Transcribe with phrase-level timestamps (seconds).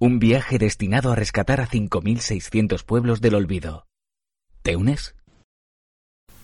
[0.00, 3.84] Un viaje destinado a rescatar a 5.600 pueblos del olvido.
[4.62, 5.16] ¿Te unes?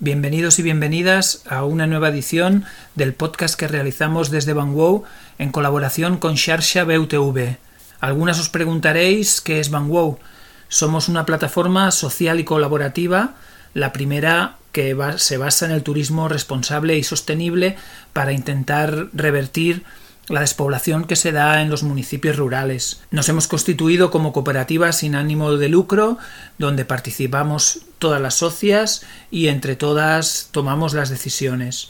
[0.01, 2.65] Bienvenidos y bienvenidas a una nueva edición
[2.97, 5.05] del podcast que realizamos desde Banwoo
[5.39, 7.59] en colaboración con Sharsha BUTV.
[8.01, 10.19] Algunas os preguntaréis qué es Banwoo.
[10.67, 13.37] Somos una plataforma social y colaborativa,
[13.73, 17.77] la primera que se basa en el turismo responsable y sostenible
[18.13, 19.85] para intentar revertir
[20.29, 23.01] la despoblación que se da en los municipios rurales.
[23.11, 26.19] Nos hemos constituido como cooperativa sin ánimo de lucro,
[26.59, 31.89] donde participamos todas las socias y entre todas tomamos las decisiones.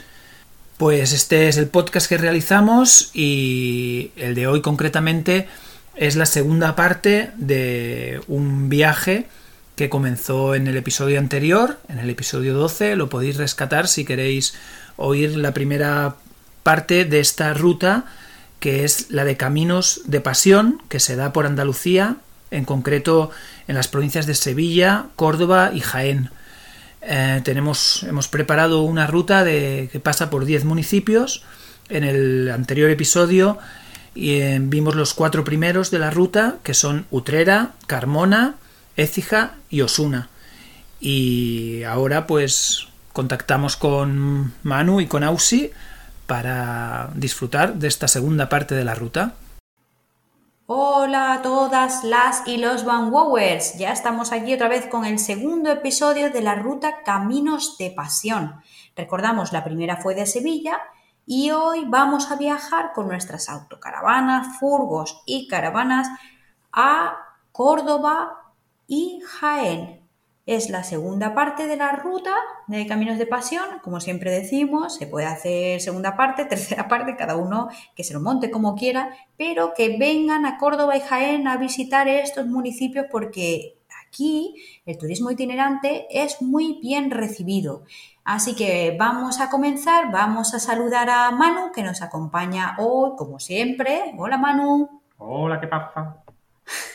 [0.77, 5.47] Pues este es el podcast que realizamos y el de hoy concretamente
[5.95, 9.29] es la segunda parte de un viaje
[9.77, 14.55] que comenzó en el episodio anterior, en el episodio 12, lo podéis rescatar si queréis
[14.97, 16.17] oír la primera
[16.65, 18.07] parte de esta ruta
[18.65, 22.17] que es la de Caminos de Pasión, que se da por Andalucía,
[22.51, 23.31] en concreto
[23.69, 26.31] en las provincias de Sevilla, Córdoba y Jaén.
[27.03, 31.43] Eh, tenemos, hemos preparado una ruta de, que pasa por 10 municipios.
[31.91, 33.59] En el anterior episodio
[34.15, 38.55] y, eh, vimos los cuatro primeros de la ruta, que son Utrera, Carmona,
[38.97, 40.31] Écija y Osuna.
[41.01, 45.71] Y ahora pues contactamos con Manu y con Ausi
[46.27, 49.35] para disfrutar de esta segunda parte de la ruta.
[50.67, 53.77] Hola a todas las y los Van Wowers.
[53.77, 58.63] Ya estamos aquí otra vez con el segundo episodio de la ruta Caminos de Pasión.
[58.97, 60.81] Recordamos, la primera fue de Sevilla
[61.27, 66.09] y hoy vamos a viajar con nuestras autocaravanas, furgos y caravanas
[66.73, 67.17] a
[67.53, 68.53] Córdoba
[68.87, 70.04] y Jaén.
[70.47, 72.35] Es la segunda parte de la ruta
[72.67, 73.65] de Caminos de Pasión.
[73.83, 78.21] Como siempre decimos, se puede hacer segunda parte, tercera parte, cada uno que se lo
[78.21, 83.79] monte como quiera, pero que vengan a Córdoba y Jaén a visitar estos municipios porque
[84.07, 87.85] aquí el turismo itinerante es muy bien recibido.
[88.23, 93.41] Así que vamos a comenzar, vamos a saludar a Manu que nos acompaña hoy, como
[93.41, 94.13] siempre.
[94.19, 95.01] Hola Manu.
[95.17, 96.19] Hola, ¿qué pasa?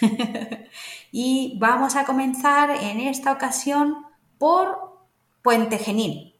[1.11, 4.05] y vamos a comenzar en esta ocasión
[4.37, 4.97] por
[5.41, 6.35] Puente Genil.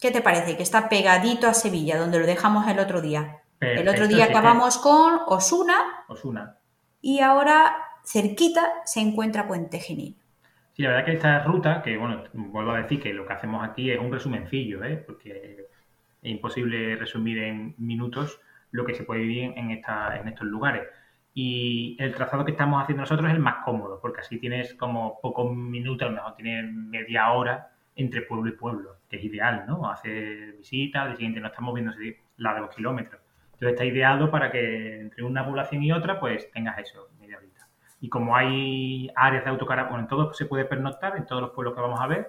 [0.00, 0.56] ¿Qué te parece?
[0.56, 3.38] Que está pegadito a Sevilla, donde lo dejamos el otro día.
[3.60, 6.04] el otro día acabamos con Osuna.
[6.08, 6.56] Osuna.
[7.00, 10.16] Y ahora cerquita se encuentra Puente Genil.
[10.74, 13.62] Sí, la verdad que esta ruta, que bueno, vuelvo a decir que lo que hacemos
[13.62, 14.96] aquí es un resumencillo, ¿eh?
[14.96, 15.68] porque
[16.22, 20.82] es imposible resumir en minutos lo que se puede vivir en, esta, en estos lugares.
[21.34, 25.18] Y el trazado que estamos haciendo nosotros es el más cómodo, porque así tienes como
[25.20, 29.64] pocos minutos, a lo mejor tienes media hora entre pueblo y pueblo, que es ideal,
[29.66, 29.90] ¿no?
[29.90, 31.92] Hacer visitas, al siguiente no estamos viendo
[32.36, 33.20] la los kilómetros.
[33.54, 37.66] Entonces está ideado para que entre una población y otra, pues tengas eso, media horita.
[38.00, 41.52] Y como hay áreas de autocaravana, bueno, en todos se puede pernoctar, en todos los
[41.52, 42.26] pueblos que vamos a ver,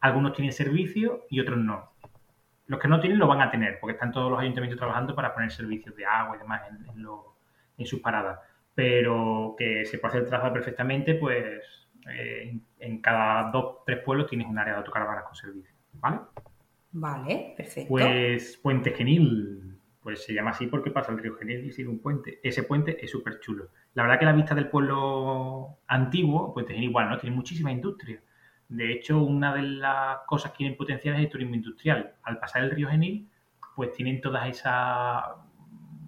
[0.00, 1.92] algunos tienen servicio y otros no.
[2.66, 5.32] Los que no tienen lo van a tener, porque están todos los ayuntamientos trabajando para
[5.32, 7.31] poner servicios de agua y demás en los
[7.82, 8.40] en sus paradas,
[8.74, 14.28] pero que se puede hacer el trazado perfectamente, pues eh, en cada dos, tres pueblos
[14.28, 16.20] tienes un área de autocaravanas con servicio, ¿vale?
[16.92, 17.88] Vale, perfecto.
[17.88, 22.00] Pues Puente Genil, pues se llama así porque pasa el río Genil y sigue un
[22.00, 22.40] puente.
[22.42, 23.68] Ese puente es súper chulo.
[23.94, 27.18] La verdad que la vista del pueblo antiguo, Puente Genil igual, ¿no?
[27.18, 28.20] Tiene muchísima industria.
[28.68, 32.14] De hecho, una de las cosas que tienen potencial es el turismo industrial.
[32.22, 33.28] Al pasar el río Genil,
[33.76, 35.24] pues tienen todas esas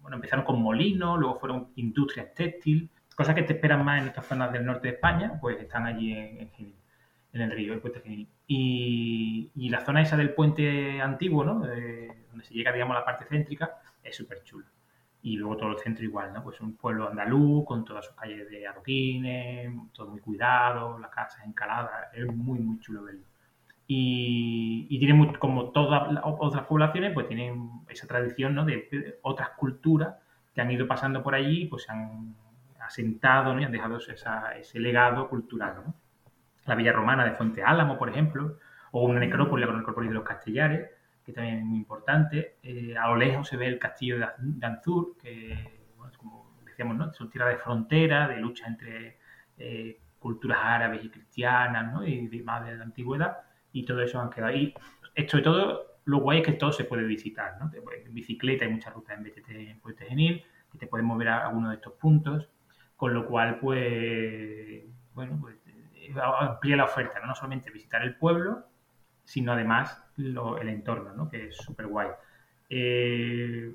[0.05, 4.27] bueno, empezaron con molinos, luego fueron industrias textil, cosas que te esperan más en estas
[4.27, 6.51] zonas del norte de España, pues están allí en,
[7.33, 8.29] en, el río, el puente Genil.
[8.47, 11.55] Y, y, la zona esa del puente antiguo, ¿no?
[11.55, 14.67] donde se llega, digamos, a la parte céntrica, es súper chulo.
[15.23, 16.45] Y luego todo el centro igual, ¿no?
[16.45, 21.47] Pues un pueblo andaluz, con todas sus calles de adoquines, todo muy cuidado, las casas
[21.47, 23.25] encaladas, es muy, muy chulo verlo.
[23.87, 28.65] Y, y tiene como todas las otras poblaciones, pues tienen esa tradición ¿no?
[28.65, 30.17] de, otras culturas
[30.55, 32.35] que han ido pasando por allí, pues se han
[32.81, 35.75] asentado y han dejado ese legado cultural.
[35.85, 35.95] ¿no?
[36.67, 38.59] La villa romana de Fuente Álamo, por ejemplo,
[38.93, 40.91] o una necrópolis, la necrópolis de los castellares,
[41.25, 42.57] que también es muy importante.
[42.63, 47.13] Eh, a lo lejos se ve el castillo de Anzur, que, bueno, como decíamos, ¿no?
[47.13, 49.19] son tierras de frontera, de lucha entre
[49.59, 52.07] eh, culturas árabes y cristianas, ¿no?
[52.07, 53.39] y de, más de la antigüedad
[53.75, 54.55] y todo eso han quedado.
[55.15, 57.71] Esto de todo, lo guay es que todo se puede visitar, ¿no?
[57.75, 61.47] En bicicleta hay muchas rutas en BTT en Puente Genil, que te pueden mover a
[61.49, 62.49] alguno de estos puntos,
[62.97, 64.85] con lo cual, pues,
[65.15, 67.27] bueno, pues eh, amplía la oferta, ¿no?
[67.29, 68.67] No solamente visitar el pueblo,
[69.25, 71.29] sino además el entorno, ¿no?
[71.31, 72.09] Que es súper guay.
[72.69, 73.75] Eh,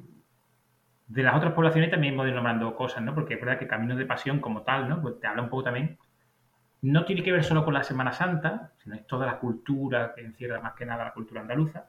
[1.08, 3.14] De las otras poblaciones también hemos ido nombrando cosas, ¿no?
[3.14, 5.02] Porque es verdad que Caminos de Pasión como tal, ¿no?
[5.02, 5.99] Pues te habla un poco también.
[6.82, 10.22] No tiene que ver solo con la Semana Santa, sino es toda la cultura que
[10.22, 11.88] encierra más que nada la cultura andaluza.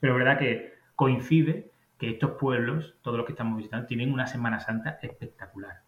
[0.00, 4.60] Pero verdad que coincide que estos pueblos, todos los que estamos visitando, tienen una Semana
[4.60, 5.80] Santa espectacular.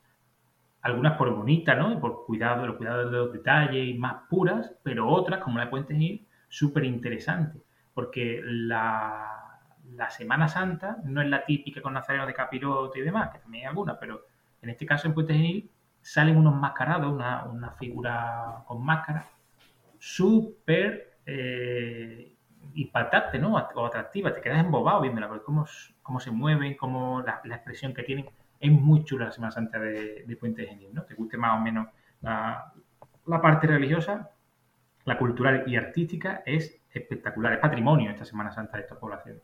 [0.82, 2.00] Algunas por bonita, ¿no?
[2.00, 5.70] Por cuidado, los cuidados de los detalles y más puras, pero otras, como la de
[5.70, 7.60] Puente Gil, súper interesante.
[7.92, 9.60] Porque la,
[9.94, 13.64] la Semana Santa no es la típica con Nazareno de capirote y demás, que también
[13.64, 14.26] hay algunas, pero
[14.62, 15.70] en este caso en Puente Genil
[16.06, 19.26] salen unos mascarados, una, figura con máscara,
[19.99, 22.32] súper eh,
[22.75, 23.55] impactante, ¿no?
[23.56, 25.67] O atractiva, te quedas embobado viéndola, porque cómo,
[26.03, 28.26] cómo se mueven, cómo la, expresión que tienen.
[28.61, 31.03] Es muy chula la Semana Santa de, Puente Genil, ¿no?
[31.03, 31.88] Te guste más o menos
[32.20, 32.73] la,
[33.26, 34.31] la parte religiosa,
[35.05, 39.41] la cultural y artística es espectacular, es patrimonio esta Semana Santa de esta población.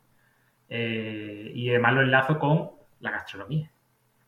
[0.69, 2.71] Eh, y además lo enlazo con
[3.01, 3.69] la gastronomía.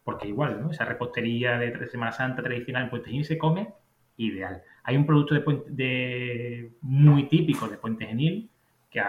[0.06, 0.72] Porque igual, ¿no?
[0.72, 3.74] Esa repostería de Semana Santa tradicional en Puente Genil se come
[4.18, 4.62] ideal.
[4.84, 8.50] Hay un producto de, muy típico de Puente Genil,
[8.90, 9.02] que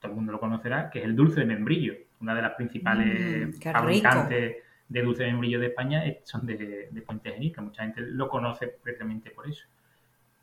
[0.00, 1.94] todo el mundo lo conocerá, que es el dulce de membrillo.
[2.20, 4.56] Una de las principales mm, fabricantes
[4.88, 8.28] de dulce de membrillo de España son de, de Puente Genil, que mucha gente lo
[8.28, 9.64] conoce precisamente por eso.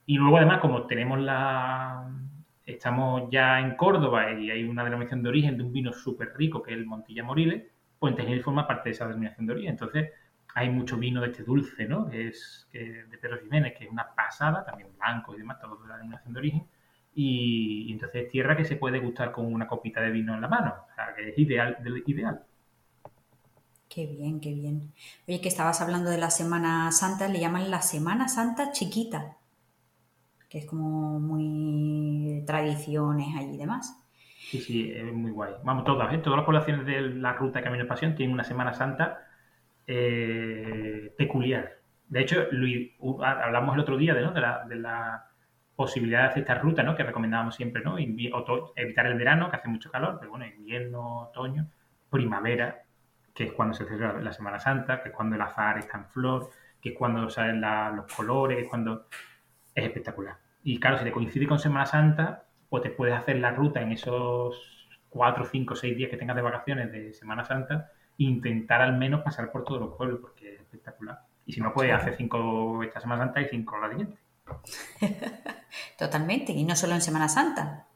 [0.06, 2.10] Y luego, además, como tenemos la,
[2.66, 6.62] estamos ya en Córdoba y hay una denominación de origen de un vino súper rico
[6.62, 7.64] que es el Montilla Moriles,
[8.00, 9.72] Puente Genil forma parte de esa denominación de origen.
[9.72, 10.12] Entonces,
[10.56, 12.10] hay mucho vino de este dulce, ¿no?
[12.10, 15.88] Que es de Pedro Jiménez, que es una pasada, también blanco y demás, todo de
[15.88, 16.68] la denominación de origen.
[17.14, 20.48] Y, entonces es tierra que se puede gustar con una copita de vino en la
[20.48, 20.74] mano.
[20.92, 22.44] O sea, que es ideal, ideal.
[23.90, 24.94] Qué bien, qué bien.
[25.28, 29.40] Oye, que estabas hablando de la Semana Santa, le llaman la Semana Santa chiquita
[30.50, 33.96] que es como muy tradiciones allí y demás.
[34.50, 35.54] Sí, sí, es muy guay.
[35.64, 36.18] Vamos, todas, ¿eh?
[36.18, 39.28] todas las poblaciones de la ruta Camino de Pasión tienen una Semana Santa
[39.86, 41.78] eh, peculiar.
[42.08, 45.30] De hecho, Luis, hablamos el otro día de, la, de la
[45.76, 46.96] posibilidad de hacer esta ruta, ¿no?
[46.96, 48.00] Que recomendábamos siempre, ¿no?
[48.00, 51.70] evitar el verano, que hace mucho calor, pero bueno, invierno, otoño,
[52.10, 52.82] primavera,
[53.36, 56.06] que es cuando se celebra la Semana Santa, que es cuando el azar está en
[56.08, 56.50] flor,
[56.82, 57.62] que es cuando salen
[57.96, 59.06] los colores, cuando
[59.76, 60.38] es espectacular.
[60.64, 63.92] Y claro, si te coincide con Semana Santa, pues te puedes hacer la ruta en
[63.92, 69.22] esos 4, 5, 6 días que tengas de vacaciones de Semana Santa intentar al menos
[69.22, 71.20] pasar por todos los pueblos, porque es espectacular.
[71.46, 74.20] Y si no, puedes hacer 5 esta Semana Santa y 5 la siguiente.
[75.98, 77.88] Totalmente, y no solo en Semana Santa.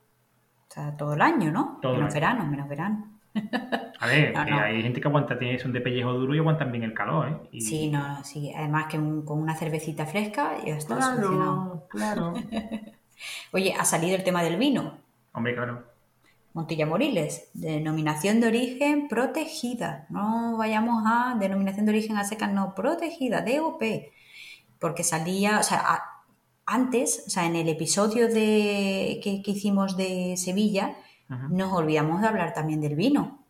[0.69, 1.77] O sea, todo el año, ¿no?
[1.81, 3.19] Todo menos verano, menos verano.
[3.99, 6.93] A ver, hay gente que aguanta, tiene, son de pellejo duro y aguantan bien el
[6.93, 7.59] calor, ¿eh?
[7.59, 8.51] Sí, no, sí.
[8.55, 12.33] Además que con una cervecita fresca ya está claro, Claro,
[13.51, 14.97] Oye, ha salido el tema del vino.
[15.33, 15.83] Hombre, claro.
[16.53, 20.05] Montilla Moriles, denominación de origen protegida.
[20.09, 23.81] No vayamos a denominación de origen a secas, no, protegida, DOP.
[24.79, 26.03] Porque salía, o sea,
[26.65, 30.95] antes, o sea, en el episodio de, que hicimos de Sevilla,
[31.49, 33.43] nos olvidamos de hablar también del vino.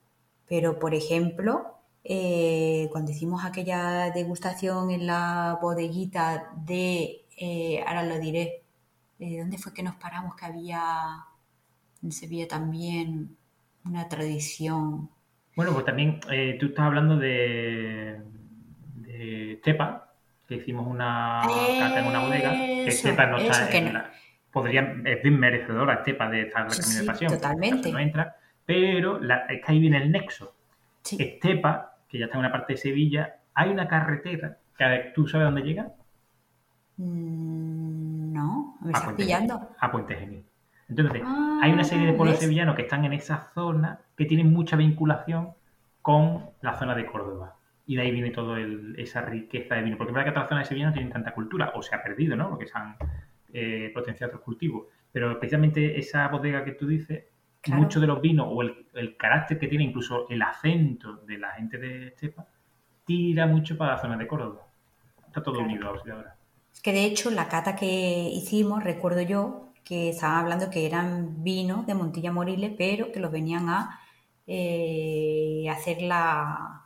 [0.48, 8.20] Pero, por ejemplo, eh, cuando hicimos aquella degustación en la bodeguita de, eh, ahora lo
[8.20, 8.63] diré,
[9.24, 10.36] eh, ¿dónde fue que nos paramos?
[10.36, 11.26] Que había
[12.02, 13.38] en Sevilla también
[13.86, 15.10] una tradición.
[15.56, 16.20] Bueno, pues también
[16.60, 18.22] tú estás hablando de,
[18.96, 20.14] de Tepa,
[20.48, 24.12] que hicimos una cata en una bodega, que Tepa no está en la
[24.54, 27.34] podría, es bien merecedora Estepa de estar en la sí, de pasión.
[27.34, 27.92] Totalmente.
[27.92, 30.56] No entra, pero es que ahí viene el nexo.
[31.04, 35.46] Estepa, que ya está en una parte de Sevilla, hay una carretera que tú sabes
[35.46, 35.92] dónde llega.
[36.98, 39.70] Mm, no, me estás pillando.
[39.80, 40.46] a Puente Genil.
[40.90, 41.22] Entonces,
[41.62, 45.54] hay una serie de pueblos sevillanos que están en esa zona que tienen mucha vinculación
[46.02, 47.56] con la zona de Córdoba.
[47.86, 48.60] Y de ahí viene toda
[48.98, 49.98] esa riqueza de vino.
[49.98, 52.04] Porque es verdad que otras zonas de Sevilla no tienen tanta cultura, o se ha
[52.04, 52.50] perdido, ¿no?
[52.50, 52.96] Porque se han
[53.54, 54.88] eh, potenciar otros cultivos.
[55.12, 57.26] Pero precisamente esa bodega que tú dices,
[57.68, 61.78] muchos de los vinos o el, carácter que tiene, incluso el acento de la gente
[61.78, 62.46] de Estepa,
[63.06, 64.68] tira mucho para la zona de Córdoba.
[65.28, 66.36] Está todo unido ahora.
[66.74, 71.44] Es que de hecho la cata que hicimos, recuerdo yo, que estaban hablando que eran
[71.44, 74.00] vinos de Montilla Moriles, pero que los venían a
[74.48, 76.84] eh, hacer la,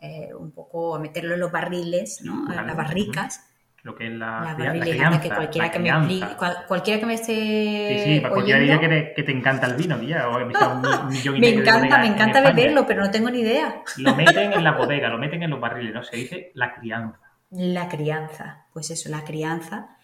[0.00, 2.52] eh, un poco, a meterlo en los barriles, ¿no?
[2.52, 3.50] en las barricas.
[3.82, 5.90] Lo que es la, la, crianza, que cualquiera que, me
[6.66, 10.00] cualquiera que me esté sí sí para cualquiera diría que, que, te encanta el vino
[10.00, 10.48] ya o un,
[11.08, 13.82] millón me encanta me encanta beberlo pero no tengo ni idea.
[13.98, 17.20] Lo meten en la bodega lo meten en los barriles no se dice la crianza
[17.54, 19.96] la crianza pues eso la crianza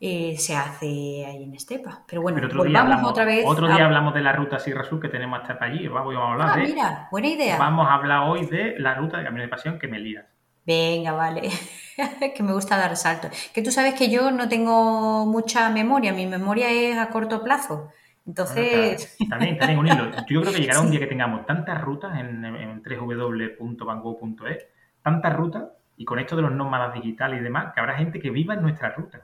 [0.00, 0.86] eh, se hace
[1.24, 2.02] ahí en Estepa.
[2.08, 3.44] Pero bueno, Pero otro día, hablamos, otra vez.
[3.46, 5.86] otro a- día hablamos de la ruta Sierra Sur que tenemos hasta allí.
[5.86, 6.62] Vamos, vamos a hablar Ah, de.
[6.72, 7.56] mira, buena idea.
[7.56, 10.24] Vamos a hablar hoy de la ruta de Camino de Pasión que me lías.
[10.66, 11.50] Venga, vale.
[12.36, 13.30] que me gusta dar saltos.
[13.54, 17.88] Que tú sabes que yo no tengo mucha memoria, mi memoria es a corto plazo.
[18.26, 20.10] Entonces, Bueno, También, también un hilo.
[20.28, 24.66] Yo creo que llegará un día que tengamos tantas rutas en, en www.vango.es,
[25.02, 25.64] tantas rutas,
[25.96, 28.62] y con esto de los nómadas digitales y demás, que habrá gente que viva en
[28.62, 29.22] nuestras rutas.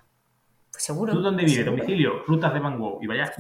[0.71, 1.13] pues seguro.
[1.13, 1.65] ¿Tú dónde vives?
[1.67, 3.03] Domicilio, rutas de Van Gogh.
[3.03, 3.33] Y vaya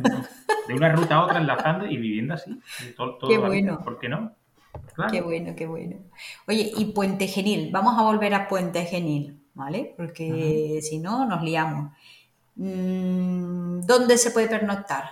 [0.66, 2.58] de una ruta a otra enlazando y viviendo así.
[2.96, 3.46] Todo, todo Qué vida.
[3.46, 3.80] bueno.
[3.84, 4.32] ¿Por qué no?
[4.94, 5.12] Claro.
[5.12, 5.96] Qué bueno, qué bueno.
[6.46, 9.94] Oye, y Puente Genil, vamos a volver a Puente Genil, ¿vale?
[9.96, 11.92] Porque si no, nos liamos.
[12.56, 15.04] Mm, ¿Dónde se puede pernoctar?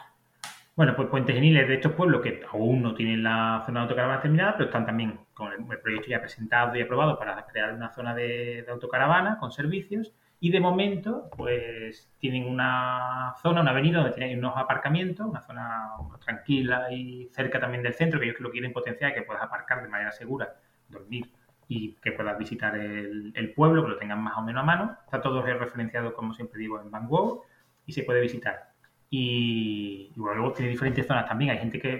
[0.76, 3.84] Bueno, pues Puente Genil es de estos pueblos que aún no tienen la zona de
[3.84, 7.88] autocaravana terminada, pero están también con el, proyecto ya presentado y aprobado para crear una
[7.94, 10.12] zona de, de autocaravana con servicios.
[10.38, 15.92] Y de momento, pues tienen una zona, una avenida donde tienen unos aparcamientos, una zona
[16.22, 19.88] tranquila y cerca también del centro, que ellos lo quieren potenciar, que puedas aparcar de
[19.88, 20.56] manera segura,
[20.90, 21.24] dormir
[21.68, 24.98] y que puedas visitar el, el pueblo, que lo tengan más o menos a mano.
[25.06, 27.44] Está todo referenciado, como siempre digo, en Van Gogh
[27.86, 28.75] y se puede visitar.
[29.10, 31.50] Y, bueno, luego tiene diferentes zonas también.
[31.50, 31.94] Hay gente que,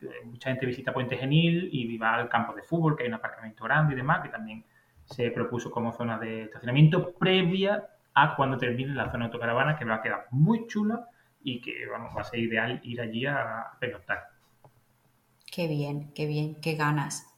[0.00, 3.14] eh, mucha gente visita Puente Genil y va al campo de fútbol, que hay un
[3.14, 4.64] aparcamiento grande y demás, que también
[5.04, 9.84] se propuso como zona de estacionamiento previa a cuando termine la zona de autocaravana, que
[9.84, 11.08] va a quedar muy chula
[11.42, 14.28] y que vamos, va a ser ideal ir allí a pernoctar.
[15.50, 17.29] Qué bien, qué bien, qué ganas.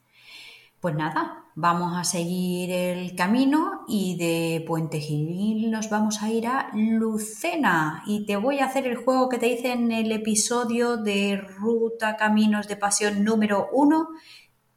[0.83, 6.49] Pues nada, vamos a seguir el camino y de Puente Genil nos vamos a ir
[6.49, 10.97] a Lucena y te voy a hacer el juego que te hice en el episodio
[10.97, 14.09] de Ruta Caminos de Pasión número 1,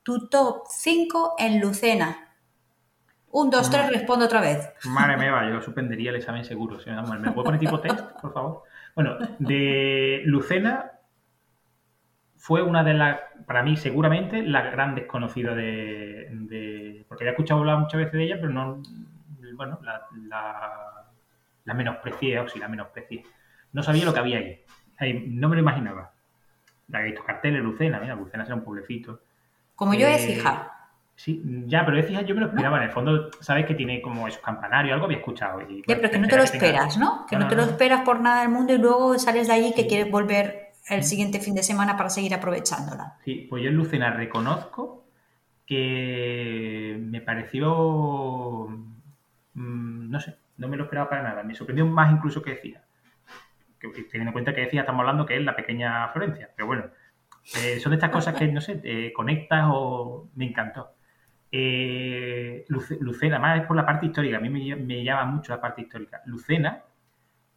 [0.03, 2.35] tu top 5 en Lucena.
[3.31, 4.69] Un, dos, tres, respondo otra vez.
[4.85, 6.79] Madre mía, yo suspendería el examen seguro.
[6.79, 7.19] si me da mal.
[7.19, 8.61] ¿Me lo puedo poner tipo test, por favor?
[8.93, 10.94] Bueno, de Lucena
[12.45, 17.61] fue una de las, para mí seguramente, la gran desconocida de, de- porque había escuchado
[17.61, 18.83] hablar muchas veces de ella, pero no,
[19.55, 21.05] bueno, la, la,
[21.63, 23.23] la menosprecié, o sí, la menosprecié.
[23.73, 24.61] No sabía lo que había ahí.
[24.99, 26.11] Ahí, no me lo imaginaba.
[26.93, 29.21] Había visto carteles, Lucena, mira, Lucena era un pueblecito.
[29.73, 30.71] Como yo Eh, de fija.
[31.15, 32.77] Sí, ya, pero de fija yo me lo esperaba.
[32.77, 35.61] En el fondo, sabes que tiene como esos campanarios, algo había escuchado.
[35.61, 37.25] Y, Ya, bueno, pero que no te lo espera tenga- esperas, ¿no?
[37.25, 37.71] Que No, no te no, lo no.
[37.71, 41.39] esperas por nada del mundo y luego sales de allí que quieres volver el siguiente
[41.39, 43.17] fin de semana para seguir aprovechándola.
[43.25, 45.03] Sí, pues yo en Lucena reconozco
[45.65, 48.67] que me pareció,
[49.53, 51.43] mm, no sé, no me lo esperaba para nada.
[51.43, 52.83] Me sorprendió más incluso que decía.
[53.79, 56.49] Teniendo en cuenta que decía, estamos hablando que es la pequeña Florencia.
[56.55, 56.85] Pero bueno,
[57.57, 60.91] eh, son de estas cosas que, no sé, te conectas o me encantó.
[61.51, 65.53] Eh, Luce- Lucena, más es por la parte histórica, a mí me, me llama mucho
[65.53, 66.21] la parte histórica.
[66.25, 66.81] Lucena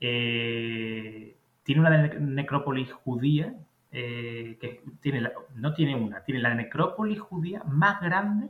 [0.00, 1.36] eh,
[1.68, 3.52] tiene una ne- necrópolis judía
[3.92, 8.48] eh, que tiene la- no tiene una, tiene la necrópolis judía más grande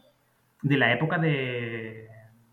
[0.62, 2.06] de la época de,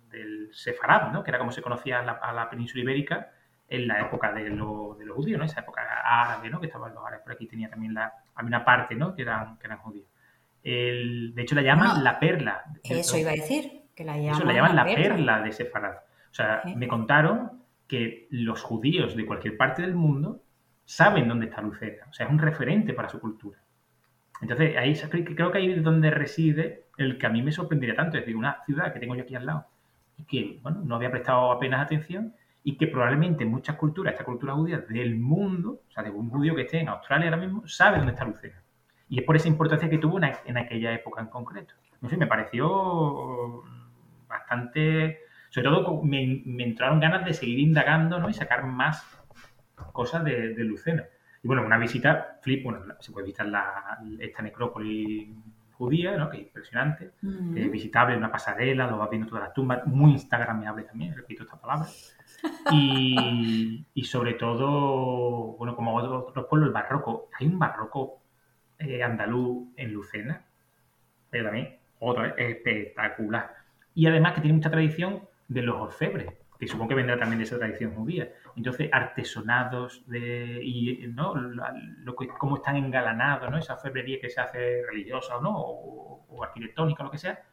[0.09, 1.23] del Sefarad, ¿no?
[1.23, 3.29] que era como se conocía a la, a la península ibérica
[3.69, 5.45] en la época de, lo- de los judíos, ¿no?
[5.45, 6.59] esa época árabe, ¿no?
[6.59, 9.13] que estaban los árabes por aquí, tenía también la, había una parte ¿no?
[9.13, 10.07] que, eran, que eran judíos.
[10.63, 12.63] El- de hecho, la llaman Bueno, la perla.
[12.83, 15.97] Eso iba a decir, que la llaman, eso la llaman la perla de Sefarad.
[16.31, 16.75] O sea, Sí.
[16.75, 20.41] me contaron que los judíos de cualquier parte del mundo
[20.85, 22.05] saben dónde está Lucena.
[22.09, 23.59] O sea, es un referente para su cultura.
[24.41, 28.17] Entonces, ahí creo que ahí es donde reside el que a mí me sorprendería tanto.
[28.17, 29.65] Es decir, una ciudad que tengo yo aquí al lado
[30.17, 34.53] y que, bueno, no había prestado apenas atención y que probablemente muchas culturas, esta cultura
[34.53, 37.97] judía del mundo, o sea, de un judío que esté en Australia ahora mismo, sabe
[37.97, 38.61] dónde está Lucena.
[39.07, 41.75] Y es por esa importancia que tuvo en, aquella época en concreto.
[42.01, 43.61] No sé, me pareció
[44.27, 45.19] bastante...
[45.49, 48.29] Sobre todo me, me entraron ganas de seguir indagando ¿no?
[48.29, 49.14] y sacar más
[49.91, 51.03] cosas de, de Lucena.
[51.43, 55.29] Y bueno, una visita, flip, bueno, se puede visitar la, esta necrópolis
[55.73, 56.29] judía, ¿no?
[56.29, 57.57] que es impresionante, Mm.
[57.57, 61.57] eh, visitable, una pasarela, lo vas viendo todas las tumbas, muy instagramable también, repito esta
[61.59, 61.85] palabra.
[62.71, 67.29] Y, y sobre todo, bueno, como otros otros pueblos, el barroco.
[67.39, 68.19] Hay un barroco
[68.79, 70.41] eh, andaluz en Lucena,
[71.29, 71.77] pero también,
[72.21, 73.55] vez, espectacular.
[73.93, 76.27] Y además que tiene mucha tradición de los orfebres,
[76.59, 78.31] que supongo que vendrá también de esa tradición judía.
[78.55, 81.35] Entonces, artesonados de, y ¿no?
[81.35, 83.57] Lo que, cómo están engalanados, ¿no?
[83.57, 87.43] esa orfebrería que se hace religiosa o no, o, arquitectónica lo que sea.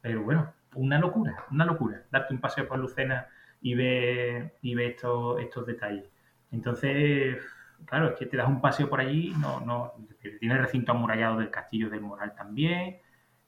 [0.00, 2.02] Pero bueno, una locura, una locura.
[2.10, 3.26] Darte un paseo por Lucena
[3.60, 6.10] y ver, y ver estos, estos detalles.
[6.52, 7.38] Entonces,
[7.84, 9.94] claro, es que te das un paseo por allí, no, no,
[10.40, 12.98] tiene recinto amurallado del Castillo del Moral también,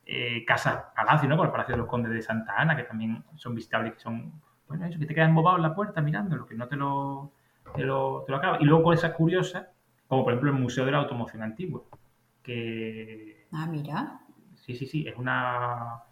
[0.05, 1.37] eh, casas, palacios, ¿no?
[1.37, 4.33] Como el Palacio de los Condes de Santa Ana, que también son visitables, que son
[4.71, 7.33] bueno, eso, que te quedas embobado en la puerta mirando, lo que no te lo,
[7.75, 8.59] te lo, te lo acaba.
[8.61, 9.67] Y luego cosas curiosas,
[10.07, 11.83] como por ejemplo el Museo de la Automoción Antigua,
[12.41, 13.47] que...
[13.51, 14.21] Ah, mira.
[14.55, 16.05] Sí, sí, sí, es una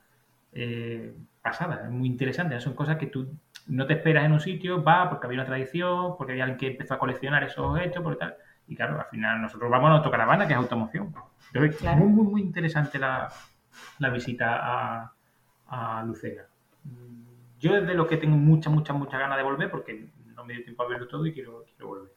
[0.52, 2.58] eh, pasada, es muy interesante.
[2.58, 3.32] Son cosas que tú
[3.68, 6.66] no te esperas en un sitio, va porque había una tradición, porque había alguien que
[6.66, 8.34] empezó a coleccionar esos objetos, por tal.
[8.66, 11.14] Y claro, al final nosotros vamos a la autocaravana, que es automoción.
[11.52, 13.30] Entonces, muy, muy, muy interesante la,
[14.12, 15.12] visita a,
[15.68, 16.42] a, Lucena.
[17.58, 20.64] Yo desde lo que tengo muchas, muchas, muchas ganas de volver, porque no me dio
[20.64, 22.12] tiempo a verlo todo y quiero, quiero volver.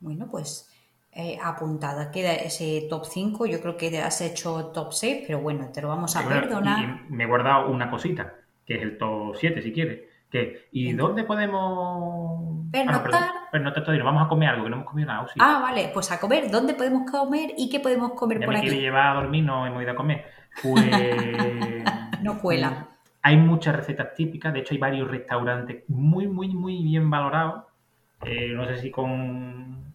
[0.00, 0.70] Bueno, pues
[1.12, 3.46] eh, apuntada queda ese top 5.
[3.46, 7.10] Yo creo que has hecho top 6, pero bueno, te lo vamos a perdonar.
[7.10, 10.12] me he guardado una cosita, que es el top 7 si quieres.
[10.70, 13.30] ¿Y dónde podemos pernoctar?
[13.52, 15.26] Ah, no, todavía, vamos a comer algo, que no hemos comido nada.
[15.38, 16.50] Ah, vale, pues a comer.
[16.50, 18.68] ¿Dónde podemos comer y qué podemos comer ya por me aquí?
[18.68, 20.24] quiere llevar a dormir, no hemos ido a comer.
[20.62, 20.86] Pues...
[22.22, 22.88] no cuela.
[23.22, 27.64] Hay muchas recetas típicas, de hecho hay varios restaurantes muy, muy, muy bien valorados.
[28.24, 29.94] Eh, no sé si con,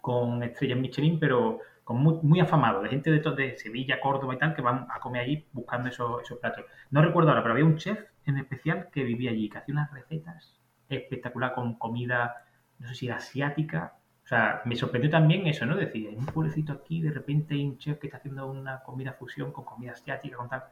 [0.00, 1.60] con estrellas Michelin, pero
[1.94, 5.22] muy, muy afamados, de gente de, de Sevilla, Córdoba y tal, que van a comer
[5.22, 6.64] allí buscando esos, esos platos.
[6.90, 9.92] No recuerdo ahora, pero había un chef en especial que vivía allí, que hacía unas
[9.92, 12.44] recetas espectacular con comida,
[12.78, 13.94] no sé si asiática.
[14.24, 15.76] O sea, me sorprendió también eso, ¿no?
[15.76, 19.12] Decir, en un pueblecito aquí, de repente hay un chef que está haciendo una comida
[19.12, 20.64] fusión con comida asiática, con tal.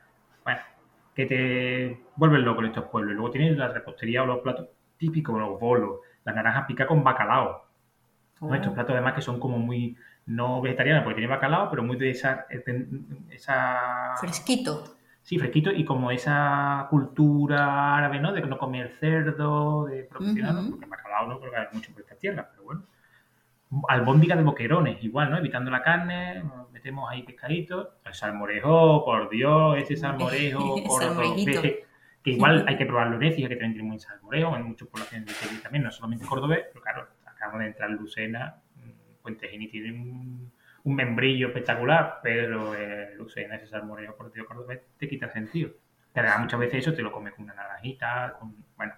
[0.42, 0.60] Bueno,
[1.14, 3.12] que te vuelven loco en estos pueblos.
[3.12, 7.04] Y luego tienes la repostería o los platos típicos, los bolos, las naranjas picadas con
[7.04, 7.64] bacalao.
[8.34, 8.74] Estos oh.
[8.74, 12.46] platos además que son como muy, no vegetarianos porque tiene bacalao, pero muy de esa...
[13.30, 14.14] esa...
[14.20, 14.96] Fresquito.
[15.22, 18.32] Sí, fresquito y como esa cultura árabe, ¿no?
[18.32, 22.02] De no comer cerdo, de profesional, uh porque bacalao no creo que hay mucho por
[22.02, 22.82] esta tierra, pero bueno.
[23.88, 25.38] Albóndiga de boquerones, igual, ¿no?
[25.38, 27.88] Evitando la carne, metemos ahí pescaditos.
[28.04, 31.02] El salmorejo, por Dios, ese salmorejo, por
[32.22, 35.26] que igual hay que probarlo en Écija, que también tiene muy salmorejo, en muchas poblaciones
[35.26, 39.48] de Sevilla también, no solamente cordobés, pero claro, acabamos de entrar en Lucena, mm, Puente
[39.48, 40.50] Gini tiene un
[40.84, 45.70] un membrillo espectacular, pero eh, Lucena, ese salmorejo por Dios cordobés, te quita sentido.
[46.12, 48.94] Pero muchas veces eso te lo comes con una naranjita, con, bueno.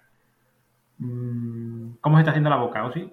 [0.99, 3.11] Mm, ¿Cómo se está haciendo la boca, Osi?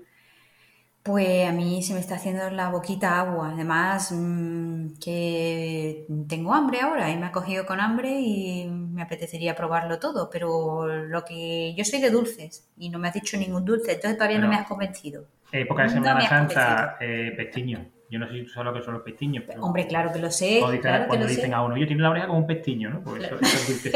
[1.05, 3.51] Pues a mí se me está haciendo la boquita agua.
[3.53, 9.55] Además, mm, que tengo hambre ahora y me ha cogido con hambre y me apetecería
[9.55, 10.31] probarlo todo.
[10.31, 14.17] Pero lo que yo soy de dulces y no me has dicho ningún dulce, entonces
[14.17, 15.27] todavía no me has convencido.
[15.53, 17.94] Época de Semana Santa, eh, pestiño.
[18.11, 19.45] Yo no sé si tú sabes lo que son los pestiños.
[19.61, 20.61] Hombre, claro que lo sé.
[20.61, 23.03] Cuando, dicen, a uno, yo tiene la oreja como un pestiño, ¿no?
[23.03, 23.37] Pues eso,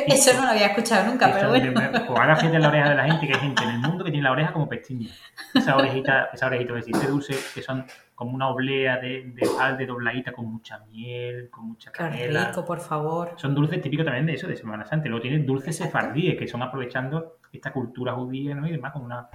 [0.07, 1.73] eso, no lo había escuchado nunca, pero bueno.
[1.73, 4.11] pues ahora fíjate la oreja de la gente, que hay gente en el mundo que
[4.11, 5.09] tiene la oreja como pestiño.
[5.55, 9.77] Esa orejita, esa orejita, que ese dulce, que son como una oblea de, de sal
[9.77, 12.40] de dobladita con mucha miel, con mucha canela.
[12.40, 13.35] Qué rico, por favor.
[13.37, 15.09] Son dulces típicos también de eso, de Semana Santa.
[15.09, 18.66] Luego tienen dulces sefardíes, que son aprovechando esta cultura judía ¿no?
[18.66, 19.27] y demás, con unas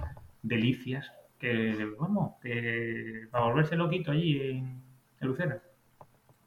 [0.42, 1.10] delicias
[1.44, 4.82] que, vamos, que para volverse loquito allí en
[5.20, 5.60] Lucena.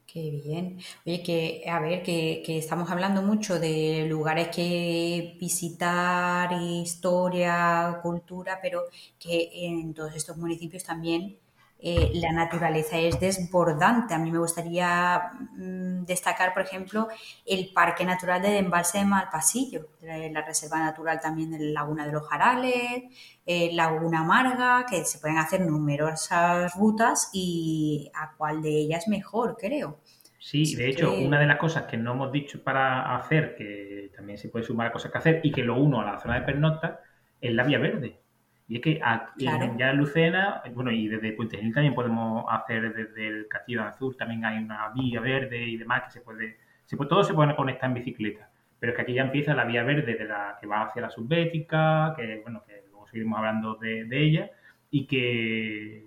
[0.07, 0.79] Qué bien.
[1.05, 8.83] Oye, que a ver, que, estamos hablando mucho de lugares que visitar, historia, cultura, pero
[9.19, 11.37] que en todos estos municipios también
[11.79, 14.13] eh, la naturaleza es desbordante.
[14.13, 17.07] A mí me gustaría mm, destacar, por ejemplo,
[17.45, 22.11] el Parque Natural de Embalse de Malpasillo, la Reserva Natural también de la Laguna de
[22.13, 23.03] los Jarales,
[23.45, 29.55] eh, Laguna Amarga, que se pueden hacer numerosas rutas y a cuál de ellas mejor,
[29.59, 29.99] creo.
[30.39, 34.37] Sí, de hecho, una de las cosas que no hemos dicho para hacer, que también
[34.37, 36.45] se puede sumar a cosas que hacer y que lo uno a la zona de
[36.45, 37.01] pernocta,
[37.41, 38.19] es la vía verde.
[38.67, 39.45] Y es que aquí,
[39.77, 43.87] ya en Lucena, bueno, y desde Puente Genil también podemos hacer desde el Castillo de
[43.87, 47.33] Azul, también hay una vía verde y demás que se puede, se puede todo se
[47.33, 48.49] puede conectar en bicicleta.
[48.77, 51.09] Pero es que aquí ya empieza la vía verde de la que va hacia la
[51.09, 54.51] subbética, que bueno, que luego seguiremos hablando de, ella,
[54.91, 56.05] y que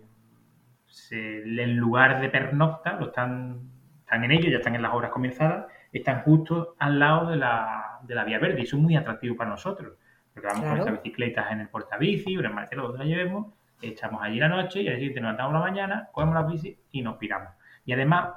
[1.10, 3.70] el lugar de pernocta lo están,
[4.00, 8.00] están en ello, ya están en las obras comenzadas, están justo al lado de la,
[8.02, 9.94] de la vía verde y son muy atractivos para nosotros
[10.40, 14.22] porque vamos con nuestras bicicletas en el portabici o en el donde la llevemos, echamos
[14.22, 17.16] allí la noche y al siguiente nos levantamos la mañana, cogemos las bici y nos
[17.16, 17.52] piramos.
[17.84, 18.30] Y además,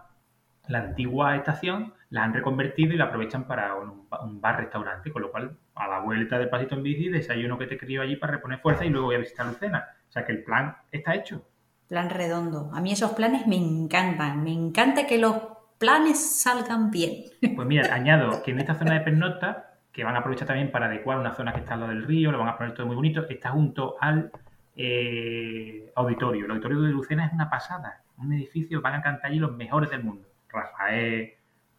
[0.68, 4.08] la antigua estación la han reconvertido y la aprovechan para un,
[4.40, 8.02] bar-restaurante, con lo cual a la vuelta del pasito en bici desayuno que te crío
[8.02, 9.88] allí para reponer fuerza y luego voy a visitar Lucena.
[10.08, 11.46] O sea que el plan está hecho.
[11.88, 12.72] Plan redondo.
[12.74, 14.44] A mí esos planes me encantan.
[14.44, 15.36] Me encanta que los
[15.80, 17.26] planes salgan bien.
[17.56, 20.88] Pues mira, añado que en esta zona de pernocta que van a aprovechar también para
[20.88, 22.96] adecuar una zona que está al lado del río, lo van a poner todo muy
[22.96, 24.32] bonito, está junto al
[24.76, 26.46] eh, auditorio.
[26.46, 29.92] El auditorio de Lucena es una pasada, un edificio, van a cantar allí los mejores
[29.92, 30.28] del mundo.
[30.50, 31.34] Rafael,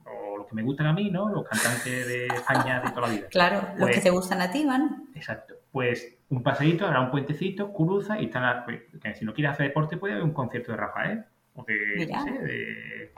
[0.04, 1.28] o los que me gustan a mí, ¿no?
[1.28, 3.26] Los cantantes de España de toda la vida.
[3.28, 5.08] Claro, los que pues te gustan a ti, van.
[5.14, 5.54] Exacto.
[5.72, 8.82] Pues un paseíto, habrá un puentecito, cruza y están, pues,
[9.18, 11.24] si no quieres hacer deporte puede haber un concierto de Rafael
[11.56, 13.12] o de, no sé, de,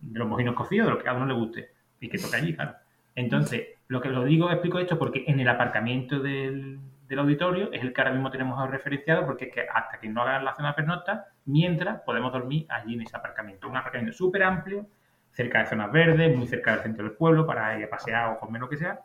[0.00, 2.54] de los mojinos cocidos, de lo que a uno le guste y que toque allí,
[2.54, 2.74] claro.
[3.14, 6.78] Entonces, lo que lo digo, explico esto porque en el aparcamiento del,
[7.16, 10.44] auditorio es el que ahora mismo tenemos referenciado porque es que hasta que no hagan
[10.44, 13.66] la zona pernocta, mientras podemos dormir allí en ese aparcamiento.
[13.66, 14.86] Un aparcamiento súper amplio,
[15.32, 18.38] cerca de zonas verdes, muy cerca del centro del pueblo, para ir a pasear o
[18.38, 19.00] comer lo que sea,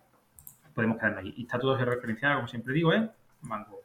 [0.75, 1.33] podemos quedarnos allí.
[1.37, 3.09] Y está todo referenciado, como siempre digo, en
[3.41, 3.79] Mango.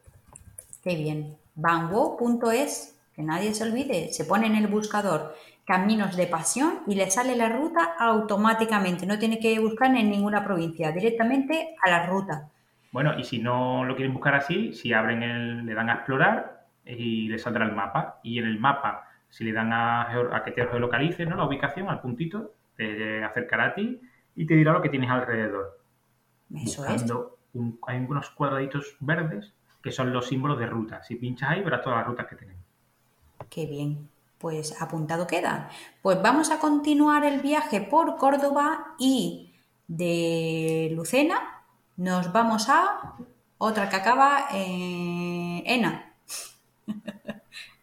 [0.83, 1.37] Qué bien.
[1.55, 5.33] Bango.es, que nadie se olvide, se pone en el buscador
[5.69, 9.05] Caminos de Pasión y le sale la ruta automáticamente.
[9.05, 12.49] No tiene que buscar en ninguna provincia, directamente a la ruta.
[12.91, 16.65] Bueno, y si no lo quieren buscar así, si abren el, le dan a explorar
[16.85, 18.19] y le saldrá el mapa.
[18.23, 21.35] Y en el mapa, si le dan a, a que te geolocalice, ¿no?
[21.35, 24.01] La ubicación, al puntito, te acercará a ti
[24.35, 25.77] y te dirá lo que tienes alrededor.
[26.55, 29.53] Eso Buscando un- hay unos cuadraditos verdes
[29.83, 31.03] que son los símbolos de ruta.
[31.03, 32.63] Si pinchas ahí, verás todas las rutas que tenemos.
[33.39, 33.47] es.
[33.49, 34.09] Qué bien.
[34.39, 35.69] Pues apuntado queda.
[36.01, 39.53] Pues vamos a continuar el viaje por Córdoba y
[39.87, 41.63] de Lucena
[41.97, 43.15] nos vamos a
[43.57, 46.13] otra que acaba en Ena.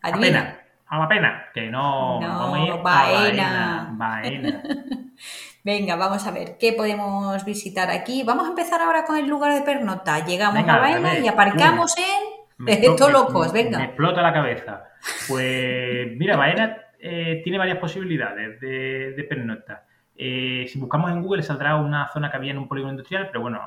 [0.02, 0.58] A Adivina.
[0.86, 3.88] a la pena, que no, No, vamos a ir a Baena.
[3.92, 4.62] Baena.
[4.62, 4.62] Baena.
[5.64, 8.22] Venga, vamos a ver qué podemos visitar aquí.
[8.22, 10.24] Vamos a empezar ahora con el lugar de pernocta.
[10.24, 11.20] Llegamos Venga, a Baena dale.
[11.24, 13.52] y aparcamos en estos me- locos.
[13.52, 13.84] Me Venga.
[13.84, 14.84] explota la cabeza.
[15.28, 19.84] Pues mira, Baena eh, tiene varias posibilidades de, de pernocta.
[20.16, 23.42] Eh, si buscamos en Google saldrá una zona que había en un polígono industrial, pero
[23.42, 23.60] bueno,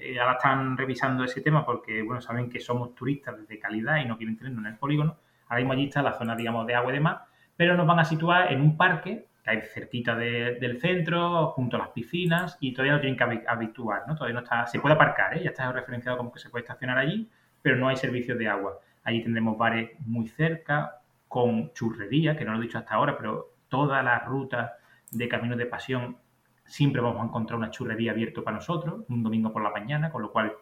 [0.00, 4.04] eh, ahora están revisando ese tema porque bueno, saben que somos turistas de calidad y
[4.04, 5.16] no quieren tenernos en el polígono.
[5.48, 7.18] Ahora mismo allí está la zona, digamos, de agua y demás,
[7.56, 11.76] pero nos van a situar en un parque que hay cerquita de- del centro, junto
[11.76, 14.14] a las piscinas, y todavía no tienen que habi- habituar, ¿no?
[14.14, 15.42] Todavía no está, se puede aparcar, ¿eh?
[15.42, 17.30] Ya está referenciado como que se puede estacionar allí,
[17.62, 18.78] pero no hay servicios de agua.
[19.04, 23.52] Allí tendremos bares muy cerca, con churrería, que no lo he dicho hasta ahora, pero
[23.68, 24.72] todas las rutas
[25.10, 26.16] de Caminos de Pasión
[26.64, 30.22] siempre vamos a encontrar una churrería abierta para nosotros, un domingo por la mañana, con
[30.22, 30.52] lo cual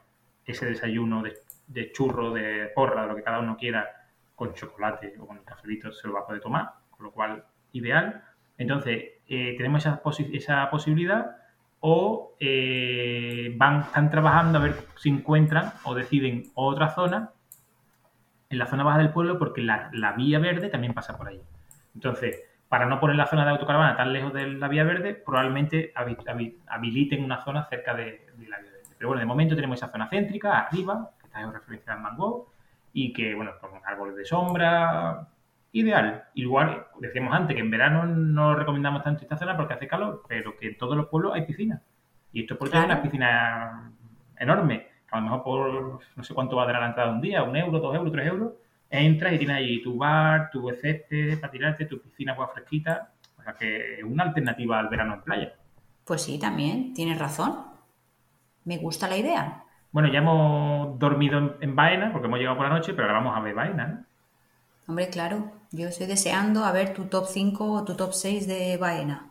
[0.45, 5.27] ese desayuno de, churro, de porra, de lo que cada uno quiera, con chocolate o
[5.27, 8.23] con el cafelito se lo va a poder tomar, con lo cual ideal.
[8.59, 11.37] Entonces, eh, tenemos esa posibilidad
[11.81, 17.31] o eh, van, están trabajando a ver si encuentran o deciden otra zona
[18.49, 21.41] en la zona baja del pueblo porque la, la vía verde también pasa por ahí.
[21.95, 25.93] Entonces, para no poner la zona de autocaravana tan lejos de la vía verde, probablemente
[25.95, 28.89] habi- habi- habiliten una zona cerca de, de la vía verde.
[28.99, 32.51] Pero bueno, de momento tenemos esa zona céntrica, arriba, que está en referencia al mango,
[32.93, 35.29] y que, bueno, con árboles de sombra,
[35.81, 36.25] ideal.
[36.35, 40.57] Igual, decíamos antes que en verano no recomendamos tanto esta zona porque hace calor, pero
[40.57, 41.83] que en todos los pueblos hay piscinas.
[42.33, 43.93] Y esto es porque hay una piscina
[44.39, 47.79] enorme, a lo mejor por no sé cuánto valdrá la entrada un día, un euro,
[47.79, 48.53] dos euros, tres euros,
[48.91, 53.43] entras y tienes ahí tu bar, tu césped para tirarte, tu piscina agua fresquita, o
[53.43, 55.53] sea que es una alternativa al verano en playa.
[56.05, 57.55] Pues sí, también, tienes razón.
[58.65, 59.65] Me gusta la idea.
[59.93, 63.19] Bueno, ya hemos dormido en, en Baena, porque hemos llegado por la noche, pero ahora
[63.19, 64.05] vamos a ver Baena, ¿no?
[64.89, 68.77] Hombre, claro, yo estoy deseando a ver tu top 5 o tu top 6 de
[68.77, 69.31] Baena.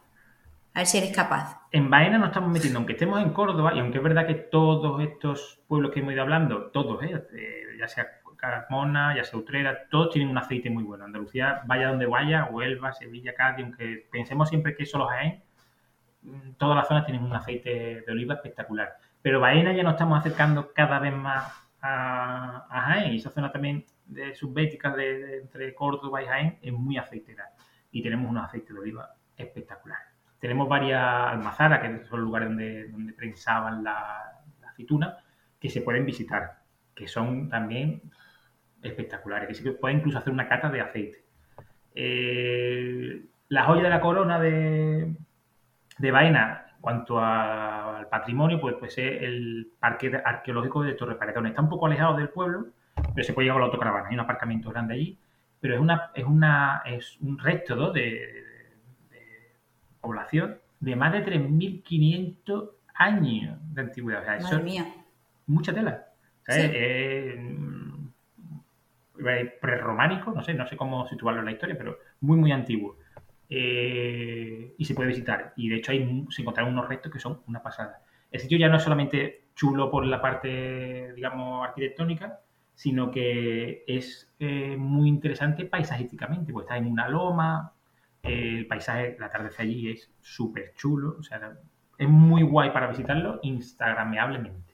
[0.73, 1.61] A ver si eres capaz.
[1.71, 5.01] En Baena nos estamos metiendo, aunque estemos en Córdoba, y aunque es verdad que todos
[5.01, 7.23] estos pueblos que hemos ido hablando, todos, ¿eh?
[7.33, 11.05] Eh, ya sea Carmona, ya sea Utrera, todos tienen un aceite muy bueno.
[11.05, 15.41] Andalucía, vaya donde vaya, Huelva, Sevilla, Cádiz, aunque pensemos siempre que solo Jaén,
[16.23, 18.97] mm, todas las zonas tienen un aceite de oliva espectacular.
[19.21, 21.45] Pero Baena ya nos estamos acercando cada vez más
[21.81, 26.59] a, a Jaén, y esa zona también de subbética de, de- entre Córdoba y Jaén
[26.61, 27.49] es muy aceitera.
[27.91, 30.07] Y tenemos unos aceites de oliva espectaculares.
[30.39, 35.17] Tenemos varias almazaras, que son lugares donde, donde prensaban la, la aceituna,
[35.59, 36.59] que se pueden visitar,
[36.93, 38.01] que son también
[38.81, 41.23] espectaculares, que sí que pueden incluso hacer una cata de aceite.
[41.95, 45.15] Eh, la joya de la corona de,
[45.97, 51.47] de Baena, en cuanto al patrimonio, pues, pues es el parque arqueológico de Torre Paredón.
[51.47, 52.67] Está un poco alejado del pueblo,
[53.15, 54.09] pero se puede llegar con la autocaravana.
[54.09, 55.17] Hay un aparcamiento grande allí,
[55.59, 58.43] pero es una es una es un resto de,
[60.01, 64.21] población de más de 3.500 años de antigüedad.
[64.21, 64.85] O sea, Madre mía.
[65.47, 66.05] mucha tela.
[66.45, 66.63] ¿sabes?
[66.63, 66.71] Sí.
[66.75, 68.09] Eh, mm,
[69.61, 72.97] prerrománico, no sé, no sé cómo situarlo en la historia, pero muy, muy antiguo.
[73.49, 75.53] Eh, y se puede visitar.
[75.55, 78.01] Y de hecho hay, se encontraron unos restos que son una pasada.
[78.31, 82.39] El sitio ya no es solamente chulo por la parte, digamos, arquitectónica,
[82.75, 87.71] sino que es eh, muy interesante paisajísticamente, porque está en una loma,
[88.21, 91.53] eh, el paisaje, el atardecer allí es súper chulo, o sea,
[91.97, 94.73] es muy guay para visitarlo instagrameablemente.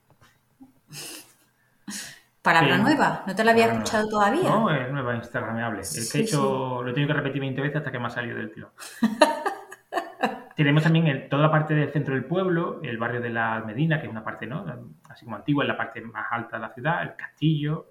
[2.41, 4.25] Palabra Pero- nueva, no te la había escuchado nueva.
[4.31, 4.49] todavía.
[4.49, 5.81] No, es nueva, instagramable.
[5.81, 8.07] Es que Sí, he hecho, lo he tenido que repetir 20 veces hasta que me
[8.07, 8.71] ha salido del tiro.
[10.55, 13.99] Tenemos también el- toda la parte del centro del pueblo, el barrio de la Medina,
[13.99, 14.65] que es una parte, ¿no?
[15.09, 17.90] Así como antigua, es la parte más alta de la ciudad, el castillo.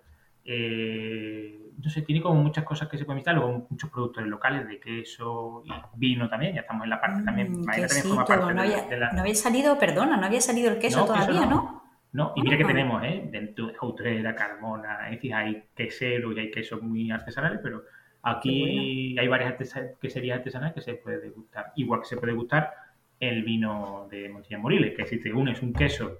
[0.52, 4.66] Eh, no sé, tiene como muchas cosas que se pueden visitar, luego muchos productores locales
[4.66, 7.52] de queso y vino también, ya estamos en la parte también.
[7.52, 9.12] Mm, también quesito, forma parte no, había, de la...
[9.12, 11.50] no había salido, perdona, no había salido el queso No, queso todavía, no.
[11.56, 11.80] ¿no?
[12.12, 12.66] No, y mira que Ah.
[12.66, 13.28] tenemos, ¿eh?
[13.30, 17.84] Dentro de Outrera, Carmona, es decir, hay queseros y hay quesos muy artesanales, pero
[18.22, 21.72] aquí hay varias artesa- queserías artesanales que se puede degustar.
[21.76, 22.72] Igual que se puede gustar
[23.20, 26.18] el vino de Montilla Moriles, que si te unes un queso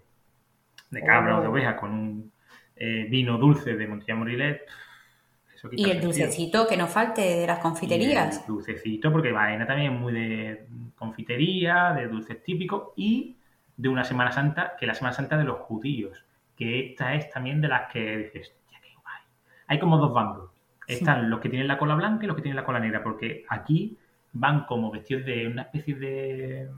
[0.91, 1.51] de cabra o de Oh.
[1.51, 2.33] oveja con un
[2.81, 4.17] eh, vino dulce de Montilla
[5.73, 8.41] Y el dulcecito que no falte de las Y confiterías.
[8.41, 10.67] el dulcecito, porque Baena también es muy de
[10.97, 13.37] confitería, de dulces típicos y
[13.77, 16.25] de una Semana Santa, que es la Semana Santa de los judíos,
[16.57, 19.23] que esta es también de las que dices, "Hostia, qué guay".
[19.67, 20.51] Hay como dos bandos.
[20.87, 23.45] Están los que tienen la cola blanca y los que tienen la cola negra, porque
[23.49, 23.97] aquí
[24.33, 26.69] van como vestidos de una especie de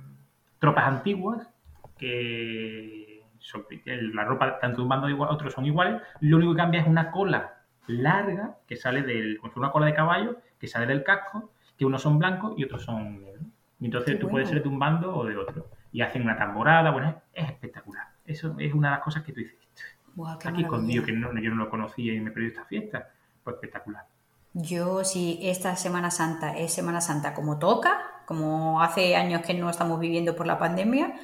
[0.58, 1.48] tropas antiguas
[1.96, 3.11] que
[3.42, 6.80] son- la ropa tanto de un bando igual, otros son iguales, lo único que cambia
[6.80, 7.54] es una cola
[7.86, 12.18] larga que sale del, una cola de caballo, que sale del casco, que unos son
[12.18, 13.44] blancos y otros son negros.
[13.80, 15.66] Y entonces Qué tú puedes ser de un bando o de otro.
[15.90, 18.06] Y hacen una tamborada, bueno, es, es espectacular.
[18.24, 19.56] Eso es una de las cosas que tú dices,
[20.38, 23.08] qué aquí escondido, que no, yo no lo conocía y me perdí esta fiesta,
[23.42, 24.04] pues espectacular.
[24.54, 29.70] Yo, si esta Semana Santa es Semana Santa como toca, como hace años que no
[29.70, 31.14] estamos viviendo por la pandemia,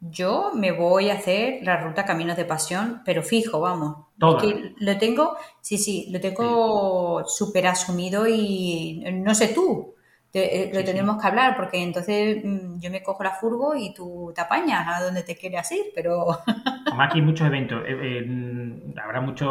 [0.00, 4.06] yo me voy a hacer la ruta Caminos de Pasión, pero fijo, vamos.
[4.18, 4.36] Toda.
[4.36, 9.94] Es que lo tengo, sí, sí, lo tengo súper asumido y no sé tú,
[10.30, 10.92] te- eh, lo Sí, sí.
[10.92, 14.86] tenemos que hablar, porque entonces mm, yo me cojo la furgo y tú te apañas
[14.88, 16.38] a donde te quieras ir, pero
[16.88, 17.82] Además, aquí hay muchos eventos.
[17.86, 19.48] Eh, eh, mm, habrá muchas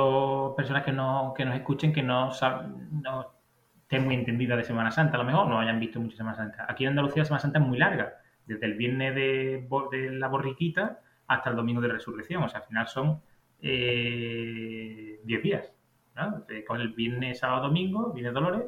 [0.56, 3.34] personas que, no, que nos escuchen que no, sab- no
[3.82, 6.66] estén muy entendidas de Semana Santa, a lo mejor no hayan visto mucho Semana Santa.
[6.70, 8.14] Aquí en Andalucía la Semana Santa es muy larga,
[8.46, 12.44] desde el viernes de, de la borriquita hasta el domingo de resurrección.
[12.44, 13.22] O sea, al final son
[13.62, 15.72] eh, 10 días.
[16.16, 16.44] ¿no?
[16.50, 18.64] Eh, Con el viernes, sábado, domingo, viernes Dolores,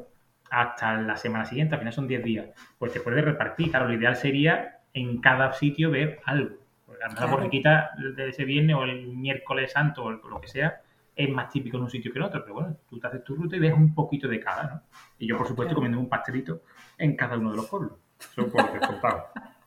[0.50, 2.46] hasta la semana siguiente, al final son 10 días.
[2.78, 3.70] Pues te puedes repartir.
[3.70, 6.56] Claro, lo ideal sería en cada sitio ver algo.
[6.86, 7.30] Porque a lo mejor Claro.
[7.30, 10.80] la borriquita de ese viernes o el miércoles santo o lo que sea
[11.14, 13.34] es más típico en un sitio que en otro, pero bueno, tú te haces tu
[13.34, 14.82] ruta y ves un poquito de cada, ¿no?
[15.18, 16.62] Y yo, por supuesto, comiendo un pastelito
[16.96, 17.92] en cada uno de los pueblos.
[18.20, 19.24] Eso por descontado.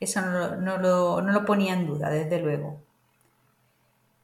[0.00, 2.80] Eso no, lo- no lo, ponía en duda, desde luego.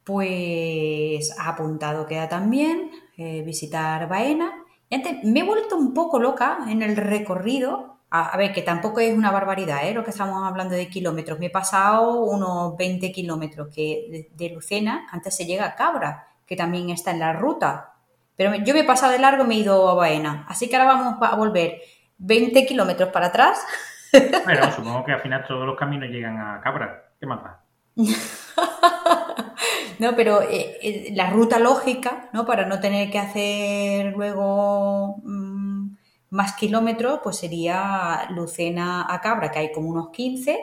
[0.03, 4.51] Pues apuntado queda también eh, visitar Baena.
[4.89, 7.97] Y antes me he vuelto un poco loca en el recorrido.
[8.11, 9.93] A, ver, que tampoco es una barbaridad, ¿eh?
[9.93, 11.37] Lo que estamos hablando de kilómetros.
[11.37, 16.27] Me he pasado unos 20 kilómetros, que de, de Lucena antes se llega a Cabra,
[16.47, 17.93] que también está en la ruta.
[18.35, 20.45] Pero yo me he pasado de largo y me he ido a Baena.
[20.49, 21.81] Así que ahora vamos a volver
[22.17, 23.59] 20 kilómetros para atrás
[24.43, 27.11] Bueno, supongo que al final todos los caminos llegan a Cabra.
[27.19, 27.61] ¿Qué más da?
[29.99, 32.45] No, pero eh, eh, la ruta lógica, ¿no?
[32.45, 35.89] Para no tener que hacer luego mm,
[36.29, 40.57] más kilómetros, pues sería Lucena a Cabra, que hay como unos 15,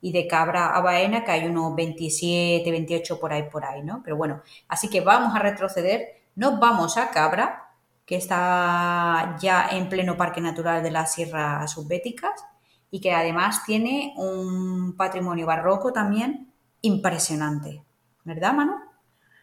[0.00, 4.00] y de Cabra a Baena, que hay unos 27, 28 por ahí, por ahí, ¿no?
[4.02, 7.68] Pero bueno, así que vamos a retroceder, nos vamos a Cabra,
[8.06, 12.42] que está ya en pleno Parque Natural de las Sierras Subbéticas,
[12.90, 17.82] y que además tiene un patrimonio barroco también impresionante.
[18.24, 18.74] ¿Verdad, Manu?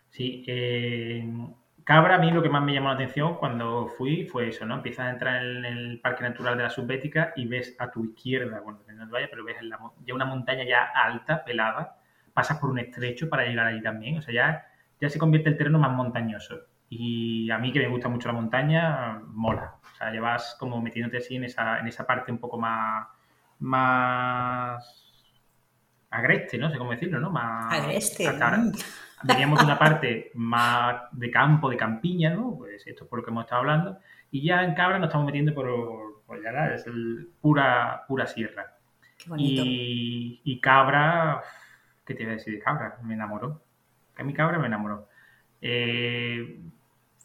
[0.09, 1.27] Sí, eh,
[1.85, 4.73] Cabra, a mí lo que más me llamó la atención cuando fui fue eso, ¿no?
[4.73, 8.59] Empiezas a entrar en el Parque Natural de la Subbética y ves a tu izquierda,
[8.61, 11.97] bueno, dónde vayas, pero ves en la ya una montaña ya alta, pelada,
[12.33, 14.65] pasas por un estrecho para llegar allí también, o sea, ya,
[14.99, 16.55] ya se convierte el terreno más montañoso.
[16.89, 19.75] Y a mí que me gusta mucho la montaña, mola.
[19.83, 23.07] O sea, ya vas como metiéndote así en esa, en esa parte un poco más,
[23.59, 25.05] más
[26.09, 27.29] agreste, no sé cómo decirlo, ¿no?
[27.29, 28.29] Más Agreste.
[28.31, 28.71] mm.
[29.23, 32.55] veníamos de una parte más de campo, de campiña, ¿no?
[32.57, 33.99] Pues esto es por lo que hemos estado hablando.
[34.31, 38.77] Y ya en Cabra nos estamos metiendo por, por ya es el pura, pura sierra.
[39.17, 39.63] Qué bonito.
[39.65, 41.41] Y, y Cabra,
[42.05, 42.97] ¿qué te iba a decir de Cabra?
[43.03, 43.61] Me enamoró.
[44.15, 45.07] Que a mí Cabra me enamoró.
[45.61, 46.59] Eh,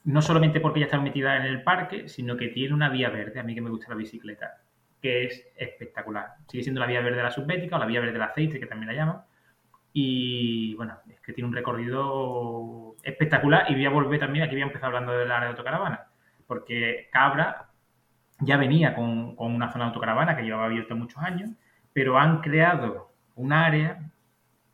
[0.05, 3.41] no solamente porque ya está metida en el parque, sino que tiene una vía verde,
[3.41, 4.63] a mí que me gusta la bicicleta,
[5.01, 6.35] que es espectacular.
[6.49, 8.67] Sigue siendo la vía verde de la subbética o la vía verde del aceite, que
[8.67, 9.23] también la llaman.
[9.93, 13.71] Y bueno, es que tiene un recorrido espectacular.
[13.71, 16.07] Y voy a volver también, aquí voy a empezar hablando del área de autocaravana,
[16.47, 17.71] porque Cabra
[18.41, 21.51] ya venía con, una zona de autocaravana que llevaba abierta muchos años,
[21.93, 24.11] pero han creado un área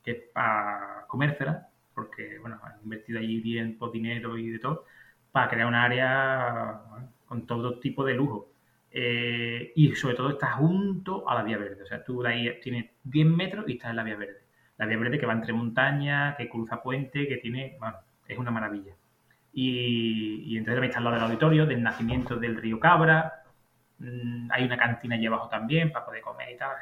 [0.04, 4.84] que es para comérsela porque, bueno, han invertido allí bien por dinero y de todo,
[5.32, 6.82] para crear un área
[7.26, 8.50] con todo tipo de lujo.
[8.90, 11.82] Eh, y sobre todo está junto a la vía verde.
[11.82, 14.40] O sea, tú ahí tienes 10 metros y estás en la vía verde.
[14.78, 17.96] La vía verde que va entre montañas, que cruza puente, que tiene, bueno,
[18.26, 18.94] es una maravilla.
[19.52, 23.42] Y, entonces también está al lado del auditorio, del nacimiento del río Cabra.
[23.98, 26.76] Mm, hay una cantina allí abajo también para poder comer y tal.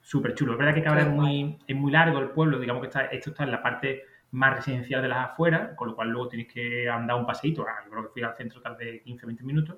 [0.00, 0.52] Súper chulo.
[0.52, 3.30] Es verdad que Cabra es muy, es muy largo el pueblo, digamos que está, esto
[3.30, 6.88] está en la parte más residencial de las afueras, con lo cual luego tienes que
[6.88, 7.64] andar un paseíto.
[7.68, 9.76] Ah, yo creo que fui al centro tal de 15-20 minutos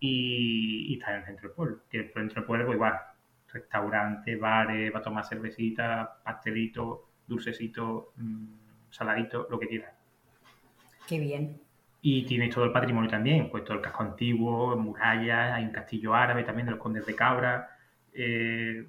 [0.00, 1.78] y, y está en el centro del pueblo.
[1.90, 2.94] Que por dentro del pueblo, pues igual,
[3.52, 8.46] restaurantes, bares, va a tomar cervecita, pastelito, dulcecito, mmm,
[8.90, 9.92] saladito, lo que quieras.
[11.06, 11.60] Qué bien.
[12.00, 16.14] Y tienes todo el patrimonio también, pues todo el casco antiguo, murallas, hay un castillo
[16.14, 17.70] árabe también de los condes de Cabra.
[18.12, 18.86] Eh,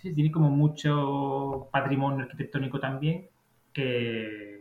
[0.00, 3.26] sí, tiene como mucho patrimonio arquitectónico también
[3.72, 4.51] que,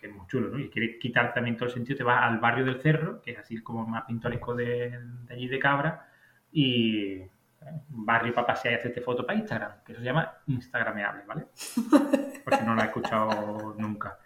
[0.00, 0.58] que, es muy chulo, ¿no?
[0.58, 3.38] Y quieres quitar también todo el sentido, te vas al barrio del Cerro, que es
[3.38, 6.08] así como más pintoresco de, de allí de Cabra,
[6.52, 7.30] y eh,
[7.92, 11.46] un barrio para pasear y hacerte fotos para Instagram, que eso se llama Instagrameable, ¿vale?
[12.44, 14.18] Por si no lo has escuchado nunca.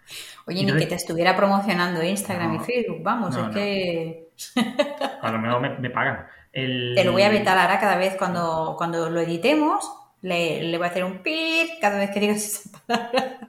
[0.47, 3.53] Oye, Entonces, ni que te estuviera promocionando Instagram no, y Facebook, vamos, no, es no.
[3.53, 4.31] que...
[5.23, 6.27] A lo mejor me, me pagan.
[6.53, 6.95] El...
[6.95, 9.91] Te lo voy a vetar ahora cada vez cuando, cuando lo editemos,
[10.23, 13.49] le, le voy a hacer un pip cada vez que digas esa palabra.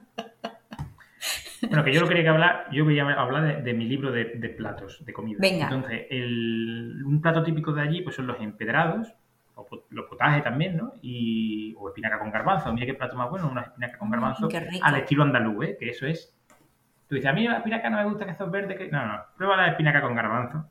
[1.62, 4.12] Bueno, que yo lo quería que hablar, yo voy a hablar de, de mi libro
[4.12, 5.38] de, de, platos, de comida.
[5.40, 5.64] Venga.
[5.64, 9.14] Entonces, el, un plato típico de allí pues son los empedrados,
[9.56, 10.92] o los potajes también, ¿no?
[11.00, 12.72] Y, o espinaca con garbanzo.
[12.72, 14.48] Mira qué plato más bueno, una espinaca con garbanzo
[14.82, 15.76] al estilo andaluz, ¿eh?
[15.78, 16.34] Que eso es...
[17.08, 18.76] Tú dices, a mí la espinaca no me gusta que eso es verde.
[18.76, 18.90] Que...
[18.90, 20.68] No, no, prueba la espinaca con garbanzo,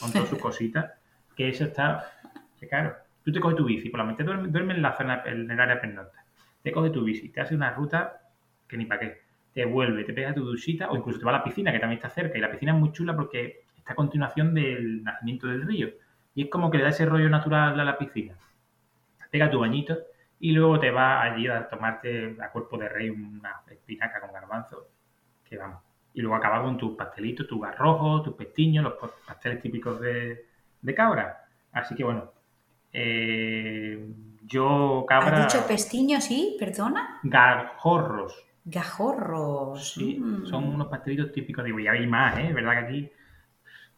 [0.00, 0.92] con todas sus cositas,
[1.36, 2.12] que eso está...
[2.60, 5.22] Que claro, tú te coges tu bici, por la mente duerme, duerme en la zona,
[5.26, 6.24] en el área pernocta.
[6.62, 8.20] Te coges tu bici, te hace una ruta
[8.68, 11.38] que ni para qué te vuelve, te pega tu duchita o incluso te va a
[11.38, 12.38] la piscina que también está cerca.
[12.38, 15.88] Y la piscina es muy chula porque está a continuación del nacimiento del río.
[16.34, 18.34] Y es como que le da ese rollo natural a la piscina.
[19.30, 19.98] Pega tu bañito
[20.40, 24.88] y luego te vas allí a tomarte a cuerpo de rey una espinaca con garbanzo.
[25.44, 25.82] Que vamos.
[26.14, 28.94] Y luego acabas con tus pastelitos, tus garrojos, tus pestiños, los
[29.26, 30.46] pasteles típicos de,
[30.80, 31.44] de cabra.
[31.72, 32.30] Así que bueno.
[32.92, 34.06] Eh,
[34.44, 35.44] yo cabra.
[35.44, 36.56] ¿Has dicho pestiños, sí?
[36.58, 37.20] ¿Perdona?
[37.22, 38.51] Garjorros.
[38.64, 39.94] Gajorros.
[39.94, 40.46] Sí, mm.
[40.46, 41.64] son unos pastelitos típicos.
[41.64, 42.52] Digo, y hay más, ¿eh?
[42.52, 43.12] ¿Verdad que aquí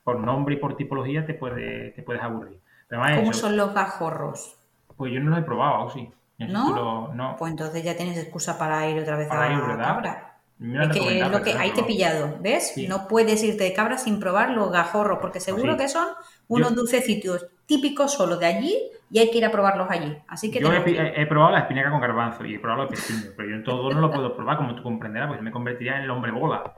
[0.02, 2.58] por nombre y por tipología te, puede, te puedes aburrir?
[2.88, 4.56] ¿Cómo eso, son los gajorros?
[4.96, 6.10] Pues yo no los he probado, sí.
[6.38, 6.74] ¿No?
[6.74, 7.36] Lo, no.
[7.38, 10.23] Pues entonces ya tienes excusa para ir otra vez para a ir.
[10.60, 12.72] Es que es lo que ahí te he pillado, ¿ves?
[12.74, 12.86] Sí.
[12.86, 15.78] No puedes irte de cabra sin probar los gajorros, porque seguro sí.
[15.78, 16.08] que son
[16.48, 16.76] unos yo...
[16.76, 18.78] dulcecitos típicos solo de allí
[19.10, 20.16] y hay que ir a probarlos allí.
[20.28, 23.48] Así que yo he, probado la espinaca con garbanzo y he probado los pestiños, pero
[23.48, 26.10] yo en todo no lo puedo probar, como tú comprenderás, pues me convertiría en el
[26.10, 26.74] hombre bola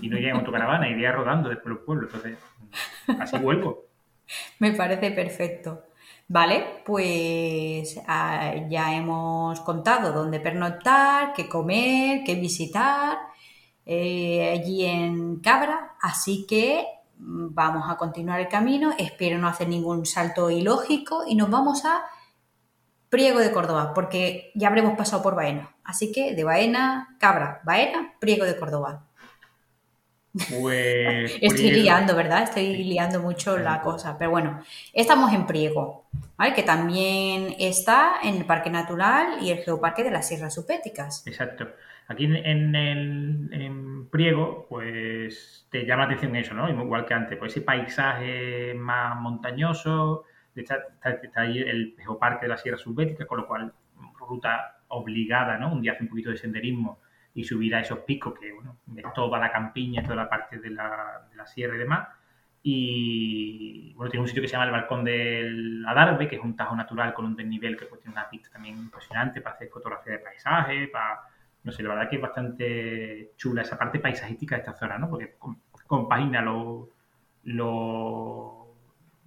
[0.00, 2.10] y no iría en autocaravana, iría rodando después los pueblos.
[2.14, 2.38] Entonces,
[3.18, 3.86] así vuelvo.
[4.58, 5.84] me parece perfecto.
[6.26, 13.18] Vale, pues ah, ya hemos contado dónde pernoctar, qué comer, qué visitar
[13.84, 20.06] eh, allí en Cabra, así que vamos a continuar el camino, espero no hacer ningún
[20.06, 22.04] salto ilógico y nos vamos a
[23.10, 25.76] Priego de Córdoba, porque ya habremos pasado por Baena.
[25.84, 29.06] Así que de Baena, Cabra, Baena, Priego de Córdoba.
[30.34, 32.42] Pues, Estoy liando, ¿verdad?
[32.42, 34.18] Estoy liando mucho la cosa.
[34.18, 34.60] Pero bueno,
[34.92, 36.54] estamos en Priego, ¿vale?
[36.54, 41.24] Que también está en el Parque Natural y el Geoparque de las Sierras Supéticas.
[41.26, 41.68] Exacto.
[42.08, 46.68] Aquí en, el en Priego, pues te llama la atención eso, ¿no?
[46.68, 52.48] Igual que antes, pues ese paisaje más montañoso, está, está, está ahí el Geoparque de
[52.48, 53.72] la Sierra Subbética, con lo cual
[54.18, 55.72] ruta obligada, ¿no?
[55.72, 56.98] Un día hace un poquito de senderismo
[57.34, 60.70] y subir a esos picos que, bueno, de toda la campiña, toda la parte de
[60.70, 62.08] la, de la sierra y demás.
[62.62, 66.56] Y bueno, tiene un sitio que se llama el Balcón del Adarve, que es un
[66.56, 70.14] tajo natural con un desnivel que pues, tiene una pista también impresionante para hacer fotografía
[70.14, 71.20] de paisaje, para,
[71.64, 75.10] no sé, la verdad que es bastante chula esa parte paisajística de esta zona, ¿no?
[75.10, 75.34] Porque
[75.86, 76.88] compagina los
[77.44, 78.74] lo,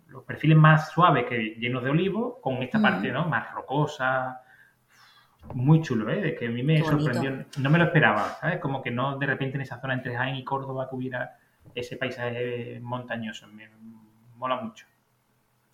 [0.07, 3.27] lo perfiles más suaves que llenos de olivo con esta parte, ¿no?
[3.27, 4.41] Más rocosa,
[5.53, 6.35] muy chulo, ¿eh?
[6.37, 8.59] que a mí me sorprendió, no me lo esperaba, ¿sabes?
[8.59, 11.37] Como que no de repente en esa zona entre Jaén y Córdoba que hubiera
[11.73, 13.69] ese paisaje montañoso, me
[14.35, 14.85] mola mucho.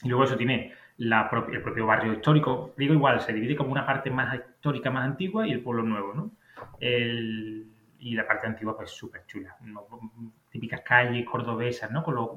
[0.03, 3.72] Y luego eso tiene la propia, el propio barrio histórico, digo igual, se divide como
[3.72, 6.32] una parte más histórica, más antigua y el pueblo nuevo, ¿no?
[6.80, 7.68] El,
[7.99, 9.88] y la parte antigua pues súper chula, ¿no?
[10.49, 12.03] típicas calles cordobesas, ¿no?
[12.03, 12.30] Con los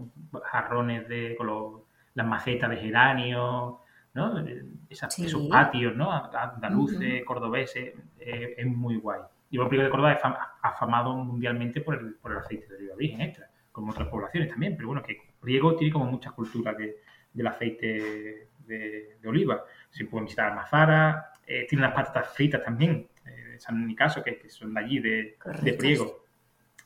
[0.44, 1.82] jarrones de, con los,
[2.14, 3.80] las macetas de geranio,
[4.16, 4.44] ¿no?
[4.88, 5.26] Esa, sí.
[5.26, 6.10] Esos patios, ¿no?
[6.10, 7.24] Andaluces, uh -huh.
[7.24, 9.20] cordobeses, eh, es muy guay.
[9.50, 10.20] Y Priego de Córdoba es
[10.62, 14.74] afamado mundialmente por el, por el aceite de oliva virgen extra, como otras poblaciones también,
[14.74, 16.96] pero bueno, que Priego tiene como mucha cultura de,
[17.32, 19.62] del aceite de, oliva.
[19.90, 24.48] Se pueden visitar Almazara, eh, tiene unas patatas fritas también, eh, en mi caso, que,
[24.48, 26.24] son de allí, de, de Priego,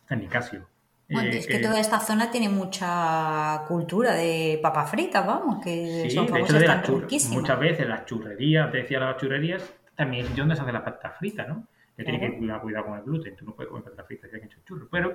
[0.06, 0.66] San Nicasio.
[1.10, 6.28] Bueno, es que toda esta zona tiene mucha cultura de papas fritas, vamos, que son
[6.28, 9.62] famosas de Muchas veces las churrerías, te decía las churrerías,
[9.96, 11.66] también es donde se hace la patatas fritas, ¿no?
[11.96, 14.36] Que tiene que cuidar, cuidado con el gluten, tú no puedes comer patatas fritas si
[14.36, 15.12] han hecho churros, pero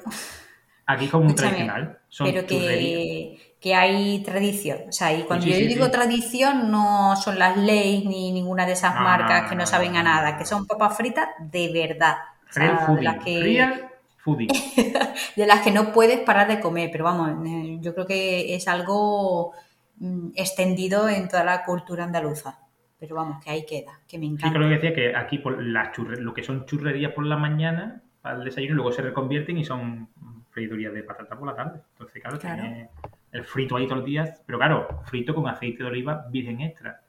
[0.85, 5.55] aquí como un tradicional, son pero que, que, hay tradición, o sea, y cuando yo
[5.55, 10.03] digo tradición no son las leyes ni ninguna de esas marcas que no, saben a
[10.03, 12.17] nada, que son papas fritas de verdad.
[12.47, 13.87] O sea, las que
[15.35, 18.67] de las que no puedes parar de comer, pero vamos, eh, yo creo que es
[18.67, 19.53] algo
[19.97, 22.59] mm, extendido en toda la cultura andaluza.
[22.99, 24.47] Pero vamos, que ahí queda, que me encanta.
[24.47, 28.01] Sí, creo que decía que aquí por las lo que son churrerías por la mañana,
[28.21, 30.09] para el desayuno, luego se reconvierten y son
[30.49, 31.81] freidurías de patata por la tarde.
[31.91, 32.89] Entonces, claro, tiene
[33.31, 37.01] el frito ahí todos los días, pero claro, frito con aceite de oliva virgen extra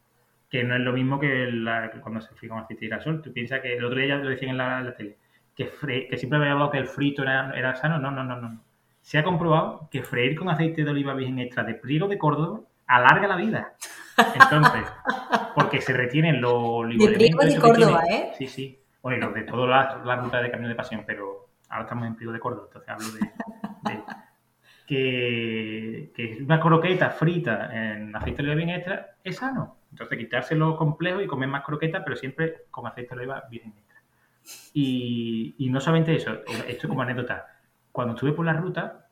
[0.51, 1.49] que no es lo mismo que,
[2.03, 3.23] cuando se frita con aceite de girasol.
[3.23, 5.17] Tú piensas que el otro día ya lo decían en la tele,
[5.57, 7.99] que, siempre había hablado que el frito era, sano.
[7.99, 8.61] No, no, no, no.
[9.01, 12.61] Se ha comprobado que freír con aceite de oliva virgen extra de Priego de Córdoba
[12.87, 13.75] alarga la vida.
[14.35, 14.85] Entonces,
[15.55, 18.33] porque se retienen los De Priego de Córdoba, ¿eh?
[18.37, 18.79] Sí, sí.
[19.03, 22.33] Bueno, los de toda la, ruta de Camino de Pasión, pero ahora estamos en Priego
[22.33, 24.03] de Córdoba, entonces hablo de,
[24.87, 29.77] que, que, una croqueta frita en aceite de oliva virgen extra es sano.
[29.93, 33.73] Entonces, quitarse lo complejo y comer más croquetas, pero siempre con aceite de oliva virgen
[33.77, 33.86] extra.
[34.73, 37.47] Y, no solamente eso, esto como anécdota.
[37.93, 39.09] Cuando estuve por la ruta,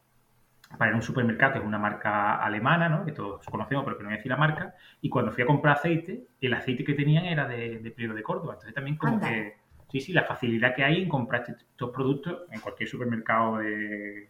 [0.76, 3.04] para ir a un supermercado, que es una marca alemana, ¿no?
[3.04, 5.46] que todos conocemos, pero que no voy a decir la marca, y cuando fui a
[5.46, 8.54] comprar aceite, el aceite que tenían era de, de Priego de Córdoba.
[8.54, 9.56] Entonces también como que,
[9.90, 14.28] sí, sí, la facilidad que hay en comprar estos productos en cualquier supermercado de,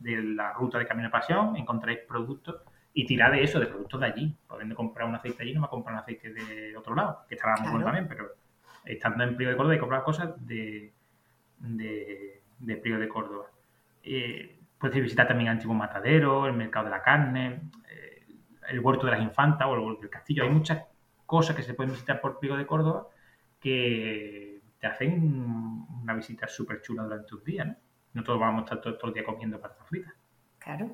[0.00, 2.62] la ruta de Camino de Pasión, encontráis productos
[2.94, 4.36] y tirar de eso, de productos de allí.
[4.46, 7.56] Podiendo comprar un aceite allí, no me comprar un aceite de otro lado, que estará
[7.60, 8.30] muy bueno también, pero
[8.86, 10.92] estando en Priego de Córdoba y comprar cosas de,
[11.58, 13.46] de, de de Córdoba.
[14.02, 17.60] Eh, puedes visitar también el antiguo matadero, el mercado de la carne,
[17.90, 18.26] eh,
[18.68, 20.44] el huerto de las infantas o el huerto castillo.
[20.44, 20.84] Hay muchas
[21.24, 23.08] cosas que se pueden visitar por Priego de Córdoba
[23.60, 27.76] que te hacen una visita súper chula durante tus días, ¿no?
[28.14, 30.14] No todos vamos a estar todo, todo el día comiendo patatas fritas.
[30.58, 30.90] Claro.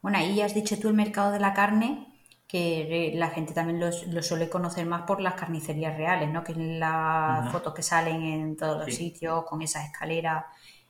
[0.00, 2.11] Bueno, ahí has dicho tú el mercado de la carne
[2.46, 6.44] que la gente también lo, suele conocer más por las carnicerías reales, ¿no?
[6.44, 10.46] Que las fotos que salen en todos los sitios con esa escalera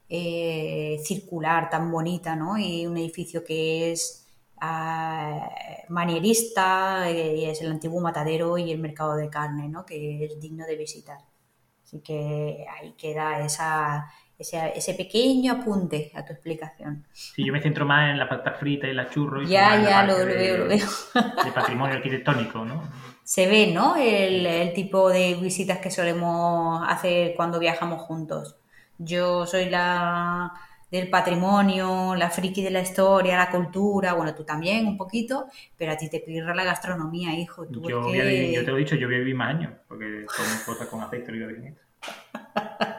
[0.09, 2.59] eh, circular tan bonita, ¿no?
[2.59, 4.27] Y un edificio que es
[4.61, 5.49] ah,
[5.89, 9.87] manierista, eh, y es el antiguo matadero y el mercado de carne, ¿no?
[9.87, 11.19] Que es digno de visitar.
[11.85, 14.11] Así que ahí queda esa,
[14.43, 17.05] ese, pequeño apunte a tu explicación.
[17.13, 19.43] Sí, yo me centro más en la pata frita y la churro.
[19.43, 20.87] Y ya, ya, lo, veo, lo veo.
[21.45, 22.83] De patrimonio arquitectónico, ¿no?
[23.25, 23.97] Se ve, ¿no?
[23.97, 28.57] El, tipo de visitas que solemos hacer cuando viajamos juntos.
[28.99, 30.53] Yo soy la
[30.91, 35.93] del patrimonio, la friki de la historia, la cultura, bueno, tú también un poquito, pero
[35.93, 37.67] a ti te pirra la gastronomía, hijo.
[37.67, 38.53] Tú yo, que...
[38.53, 41.47] yo te lo he dicho, yo viví más años, porque son cosas con aceite de
[41.47, 41.73] oliva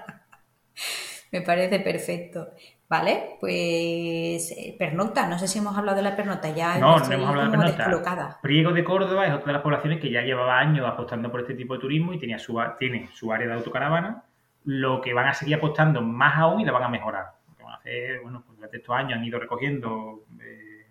[1.33, 2.51] Me parece perfecto.
[2.87, 6.77] Vale, pues eh, pernocta, no sé si hemos hablado de la pernocta ya.
[6.77, 8.37] No, no hemos hablado de pernocta.
[8.39, 11.55] Priego de Córdoba es otra de las poblaciones que ya llevaba años apostando por este
[11.55, 14.25] tipo de turismo y tenía su, tiene su área de autocaravana.
[14.65, 17.31] Lo que van a seguir apostando más aún y la van a mejorar.
[17.57, 20.85] Lo van a hacer, bueno, pues durante estos años han ido recogiendo eh,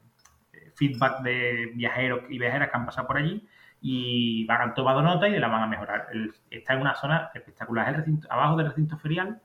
[0.54, 3.46] eh, feedback de viajeros y viajeras que han pasado por allí
[3.80, 6.08] y van, han tomado nota y la van a mejorar.
[6.50, 9.40] está en una zona espectacular, abajo del recinto ferial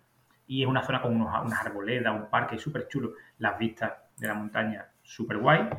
[0.48, 4.28] y es una zona con unos, unas arboledas, un parque súper chulo, las vistas de
[4.28, 5.70] la montaña súper guay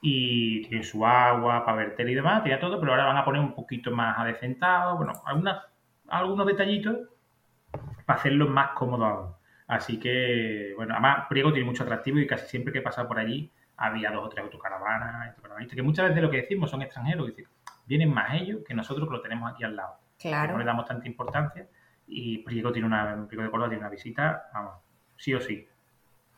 [0.00, 3.40] y tiene su agua para verter y demás, tiene todo, pero ahora van a poner
[3.40, 5.62] un poquito más adecentado, bueno, algunas,
[6.08, 6.98] algunos detallitos
[8.06, 9.32] para hacerlo más cómodo aún.
[9.66, 13.52] Así que, bueno, además Priego tiene mucho atractivo y casi siempre que pasa por allí
[13.76, 15.34] había dos o tres autocaravanas,
[15.70, 17.30] que muchas veces lo que decimos son extranjeros,
[17.86, 19.98] vienen más ellos que nosotros que lo tenemos aquí al lado.
[20.18, 20.52] Claro.
[20.52, 21.68] No le damos tanta importancia
[22.08, 24.74] y Priego tiene una, Priego de Córdoba tiene una visita, vamos,
[25.16, 25.66] sí o sí.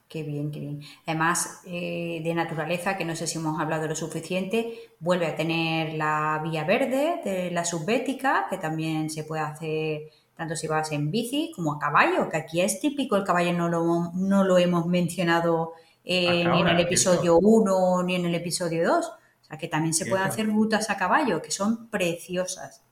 [0.09, 0.81] Qué bien, qué bien.
[1.07, 5.95] Además, eh, de naturaleza, que no sé si hemos hablado lo suficiente, vuelve a tener
[5.95, 10.01] la vía verde de la subbética, que también se puede hacer
[10.37, 13.69] tanto si vas en bici como a caballo, que aquí es típico, el caballo no
[13.69, 18.89] lo, no lo hemos mencionado eh, ni en el episodio 1 ni en el episodio
[18.89, 19.07] 2.
[19.07, 22.83] O sea, que también se pueden hacer rutas a caballo, que son preciosas.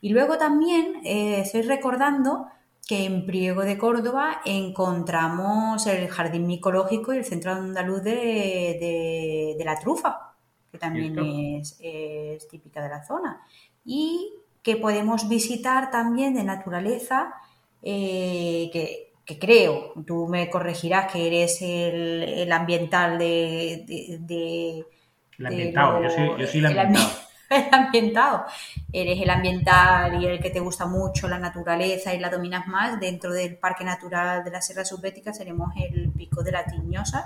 [0.00, 2.46] Y luego también eh, estoy recordando
[2.86, 9.78] que en Priego de Córdoba encontramos el Jardín Micológico y el Centro Andaluz de, la
[9.78, 10.34] Trufa,
[10.70, 13.40] que también es, típica de la zona.
[13.84, 14.32] Y
[14.62, 17.34] que podemos visitar también de naturaleza,
[17.82, 24.84] eh, que, creo, tú me corregirás que eres el, ambiental de...
[25.38, 27.08] el ambientado, yo, soy, yo soy el ambientado.
[27.08, 27.25] el
[27.72, 28.44] ambientado.
[28.92, 32.98] Eres el ambiental y el que te gusta mucho la naturaleza y la dominas más.
[33.00, 37.24] Dentro del Parque Natural de la Sierra Subbética seremos el Pico de la Tiñosa,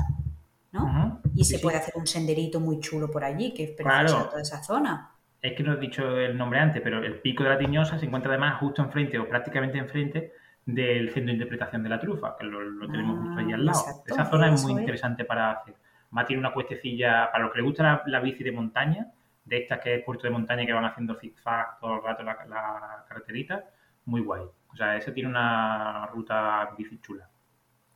[0.72, 1.20] ¿no?
[1.34, 4.62] y se puede hacer un senderito muy chulo por allí, que es precioso toda esa
[4.62, 5.10] zona.
[5.40, 8.06] Es que no he dicho el nombre antes, pero el Pico de la Tiñosa se
[8.06, 10.32] encuentra además justo enfrente o prácticamente enfrente
[10.66, 12.60] del Centro de Interpretación de la Trufa, que lo,
[12.90, 13.80] tenemos justo allí al lado.
[14.06, 15.74] Esa zona es muy interesante para hacer.
[16.16, 19.06] Va a tener una cuestecilla, para los que les gusta la bici de montaña,
[19.50, 22.46] de estas que es puerto de montaña que van haciendo zigzag todo el rato la,
[22.48, 23.64] la carreterita,
[24.04, 24.42] muy guay.
[24.72, 27.28] O sea, ese tiene una ruta bici chula.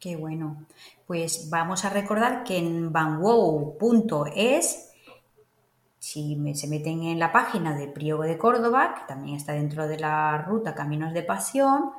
[0.00, 0.66] Qué bueno.
[1.06, 4.92] Pues vamos a recordar que en vanwow.es,
[6.00, 10.00] si se meten en la página de Priego de Córdoba, que también está dentro de
[10.00, 11.92] la ruta Caminos de Pasión,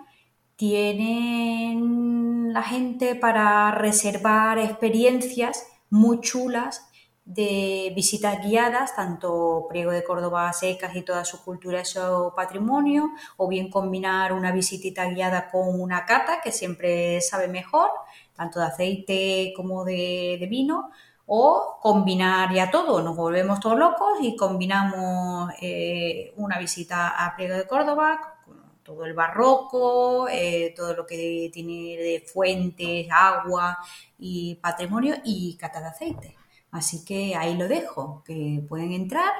[0.57, 6.91] tienen la gente para reservar experiencias muy chulas
[7.25, 13.09] de visitas guiadas, tanto Priego de Córdoba secas y toda su cultura y su patrimonio,
[13.37, 17.89] o bien combinar una visitita guiada con una cata, que siempre sabe mejor,
[18.35, 20.91] tanto de aceite como de, vino,
[21.25, 27.55] o combinar ya todo, nos volvemos todos locos y combinamos eh, una visita a Priego
[27.55, 28.35] de Córdoba,
[28.83, 33.79] todo el barroco, eh, todo lo que tiene de fuentes, agua
[34.19, 36.44] y patrimonio y cata de aceite.
[36.75, 39.31] Así que ahí lo dejo, que pueden entrar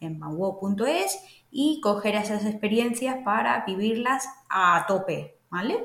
[0.00, 1.16] en manwo.es
[1.52, 5.84] y coger esas experiencias para vivirlas a tope, ¿vale?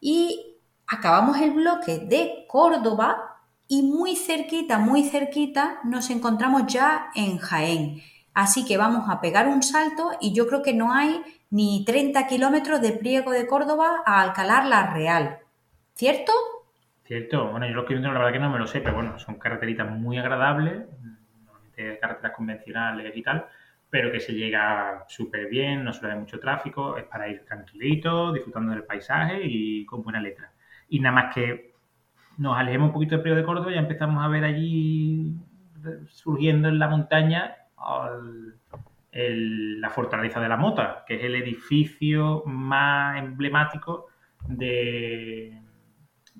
[0.00, 7.38] Y acabamos el bloque de Córdoba y muy cerquita, muy cerquita nos encontramos ya en
[7.38, 8.00] Jaén.
[8.32, 11.20] Así que vamos a pegar un salto y yo creo que no hay
[11.50, 15.40] ni 30 kilómetros de Priego de Córdoba a Alcalar la Real.
[15.96, 16.32] ¿Cierto?
[17.50, 19.38] Bueno, yo lo que viendo la verdad que no me lo sé, pero bueno, son
[19.38, 20.86] carreteritas muy agradables,
[21.44, 23.46] normalmente carreteras convencionales y tal,
[23.90, 28.32] pero que se llega súper bien, no suele haber mucho tráfico, es para ir tranquilito,
[28.32, 30.52] disfrutando del paisaje y con buena letra.
[30.88, 31.74] Y nada más que
[32.38, 35.36] nos alejemos un poquito del periodo de Córdoba, ya empezamos a ver allí
[36.08, 37.56] surgiendo en la montaña
[39.12, 44.06] la fortaleza de la Mota, que es el edificio más emblemático
[44.48, 45.61] de,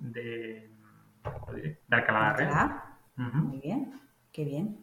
[0.03, 0.71] de,
[1.55, 2.35] de Alcalá
[3.17, 3.93] de Muy bien,
[4.33, 4.79] qué bien.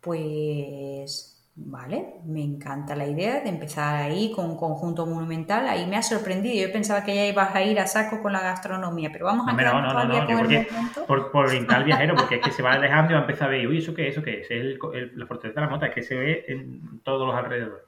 [0.00, 5.68] Pues vale, me encanta la idea de empezar ahí con un conjunto monumental.
[5.68, 6.66] Ahí me ha sorprendido.
[6.66, 9.52] Yo pensaba que ya ibas a ir a saco con la gastronomía, pero vamos a
[9.52, 13.12] no, no, no, no, no por, por brincar viajero, porque es que se va alejando
[13.12, 14.14] y va a empezar a ver, uy, ¿eso qué es?
[14.14, 14.50] ¿Eso qué es?
[14.50, 17.84] es la fortaleza de la mota, es que se ve en todos los alrededores.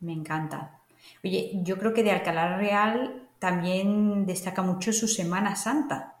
[0.00, 0.78] Me encanta.
[1.22, 6.14] Oye, yo creo que de Alcalá Real también destaca mucho su Semana Santa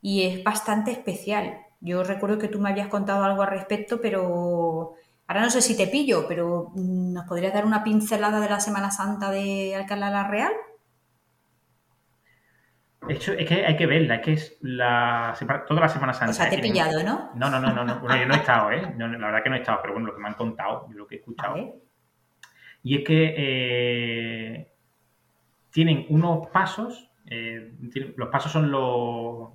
[0.00, 1.58] y es bastante especial.
[1.80, 4.94] Yo recuerdo que tú me habías contado algo al respecto, pero
[5.26, 8.60] ahora no sé si te pillo, pero mm, ¿nos podrías dar una pincelada de la
[8.60, 10.52] Semana Santa de Alcalá la Real?
[13.08, 15.34] es que hay que verla, es que es la,
[15.66, 16.30] toda la Semana Santa.
[16.30, 17.30] O sea, te he pillado, ¿no?
[17.34, 18.94] No, no, no, no, Bueno, yo no he estado, ¿eh?
[18.96, 21.16] la verdad que no he estado, pero bueno, lo que me han contado, lo que
[21.16, 21.56] he escuchado.
[22.82, 24.72] Y es que eh,
[25.70, 27.72] tienen unos pasos, eh,
[28.16, 29.50] los pasos son los,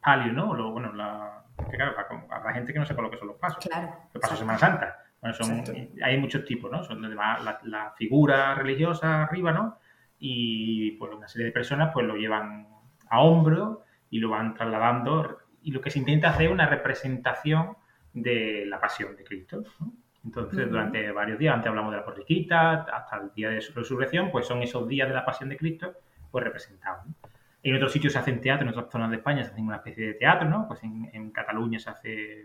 [0.00, 0.54] palio, ¿no?
[0.54, 1.94] Lo, bueno, la, claro,
[2.28, 3.64] para, la gente que no sepa lo que son los pasos.
[3.64, 3.92] Claro.
[4.14, 4.98] Los pasos de Semana Santa.
[5.20, 5.64] Bueno, son,
[6.02, 6.84] hay muchos tipos, ¿no?
[6.84, 9.78] Son la, la, figura religiosa arriba, ¿no?
[10.18, 12.68] Y pues una serie de personas pues lo llevan
[13.10, 17.76] a hombro y lo van trasladando y lo que se intenta hacer es una representación
[18.12, 19.64] de la pasión de Cristo.
[19.80, 19.92] ¿no?
[20.26, 24.30] Entonces, durante varios días, antes hablamos de la porriquita, hasta el día de su resurrección,
[24.32, 25.94] pues son esos días de la pasión de Cristo,
[26.32, 27.06] pues representados.
[27.06, 27.14] ¿no?
[27.62, 30.08] En otros sitios se hacen teatro, en otras zonas de España se hace una especie
[30.08, 30.66] de teatro, ¿no?
[30.66, 32.44] Pues en, Cataluña se hace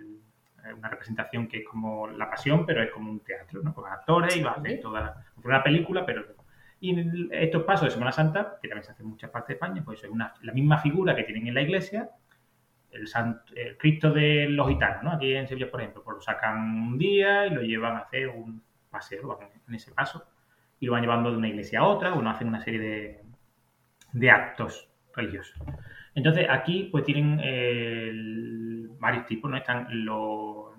[0.77, 3.73] una representación que es como la pasión, pero es como un teatro, ¿no?
[3.73, 6.23] Con actores y va a toda una película, pero...
[6.79, 6.95] Y
[7.31, 10.03] estos pasos de Semana Santa, que también se hacen en muchas partes de España, pues
[10.03, 12.09] es una, la misma figura que tienen en la iglesia,
[12.91, 15.11] el, Cristo de los gitanos, ¿no?
[15.11, 18.29] Aquí en Sevilla, por ejemplo, pues lo sacan un día y lo llevan a hacer
[18.29, 20.25] un paseo, en ese paso,
[20.79, 23.23] y lo van llevando de una iglesia a otra, o no hacen una serie de,
[24.13, 25.59] de actos religiosos.
[26.13, 28.11] Entonces, aquí pues tienen eh,
[28.99, 29.57] varios tipos, ¿no?
[29.57, 30.73] Están los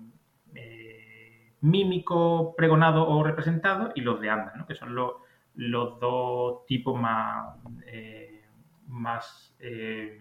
[0.55, 4.67] eh, mímicos pregonados o representados y los de andas, ¿no?
[4.67, 5.13] Que son los,
[5.55, 7.57] los dos tipos más,
[7.87, 8.43] eh,
[8.87, 10.19] más eh,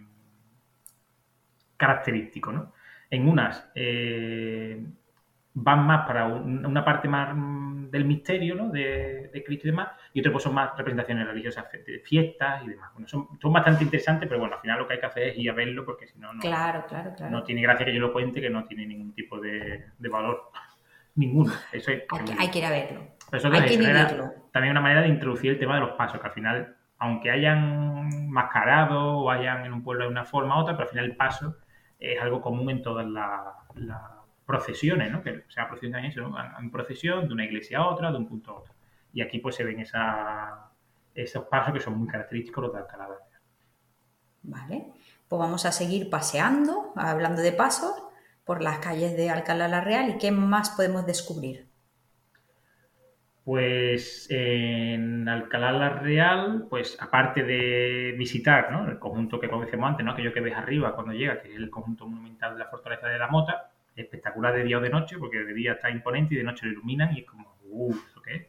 [1.83, 2.72] característico, ¿no?
[3.11, 4.80] En unas eh,
[5.55, 8.68] van más para una parte más mm, del misterio, ¿no?
[8.68, 12.91] De, Cristo y demás, y otros pues son más representaciones religiosas de fiestas y demás.
[12.93, 15.51] Bueno, son, bastante interesantes, pero bueno, al final lo que hay que hacer es ir
[15.51, 17.33] a verlo porque si no, no, claro, claro, claro.
[17.33, 20.51] no tiene gracia que yo lo cuente, que no tiene ningún tipo de, valor.
[21.16, 21.53] Ninguno.
[21.72, 21.99] Eso hay,
[22.51, 23.01] que, ir a verlo.
[23.33, 23.76] hay que.
[24.53, 28.30] También una manera de introducir el tema de los pasos, que al final, aunque hayan
[28.30, 31.16] mascarado o hayan en un pueblo de una forma u otra, pero al final el
[31.16, 31.57] paso
[32.03, 34.03] es algo común en todas las
[34.44, 35.22] procesiones, ¿no?
[35.22, 36.14] Que sea procesión también,
[36.59, 38.74] en procesión de una iglesia a otra, de un punto a otro.
[39.12, 40.70] Y aquí pues se ven esa,
[41.14, 43.14] esos pasos que son muy característicos los de Alcalá de.
[44.44, 44.86] Vale,
[45.28, 47.94] pues vamos a seguir paseando, hablando de pasos,
[48.44, 51.68] por las calles de Alcalá la Real y qué más podemos descubrir.
[53.45, 58.88] Pues en Alcalá la Real, pues aparte de visitar ¿no?
[58.88, 60.12] el conjunto que conocemos antes, ¿no?
[60.12, 63.18] aquello que ves arriba cuando llega, que es el conjunto monumental de la fortaleza de
[63.18, 66.45] la Mota, espectacular de día o de noche, porque de día está imponente y de
[66.45, 68.49] noche lo iluminan y es como, uff, ¿eso qué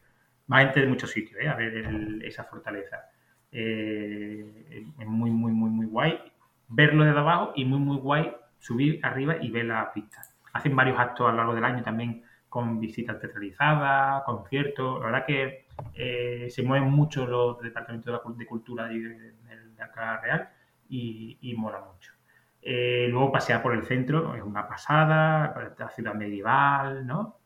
[0.51, 1.47] Va gente de muchos sitios ¿eh?
[1.47, 3.09] a ver esa fortaleza.
[3.51, 6.19] Eh, es muy, muy, muy, muy guay
[6.67, 10.21] verlo desde abajo y muy, muy guay subir arriba y ver la pista.
[10.53, 12.23] Hacen varios actos a lo largo del año también
[12.53, 14.99] con visitas teatralizadas, conciertos.
[14.99, 19.33] La verdad que eh, se mueven mucho los departamentos de, cultura de, de,
[20.21, 20.49] Real
[20.87, 22.11] y, y mola mucho.
[22.61, 27.39] Eh, luego pasear por el centro, es una pasada, la ciudad medieval, ¿no?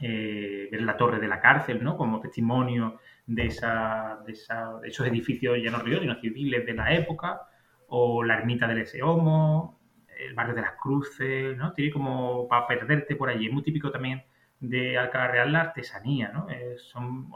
[0.00, 1.96] Eh, ver la torre de la cárcel, ¿no?
[1.96, 7.42] Como testimonio de, esa, de, esos edificios ya no sino civiles de la época,
[7.86, 9.78] o la ermita del Eseomo,
[10.18, 11.72] el barrio de las Cruces, ¿no?
[11.72, 13.46] Tiene como para perderte por allí.
[13.46, 14.22] Es muy típico también
[14.60, 16.48] de Alcalá Real la artesanía, ¿no?
[16.50, 17.30] Eh, son,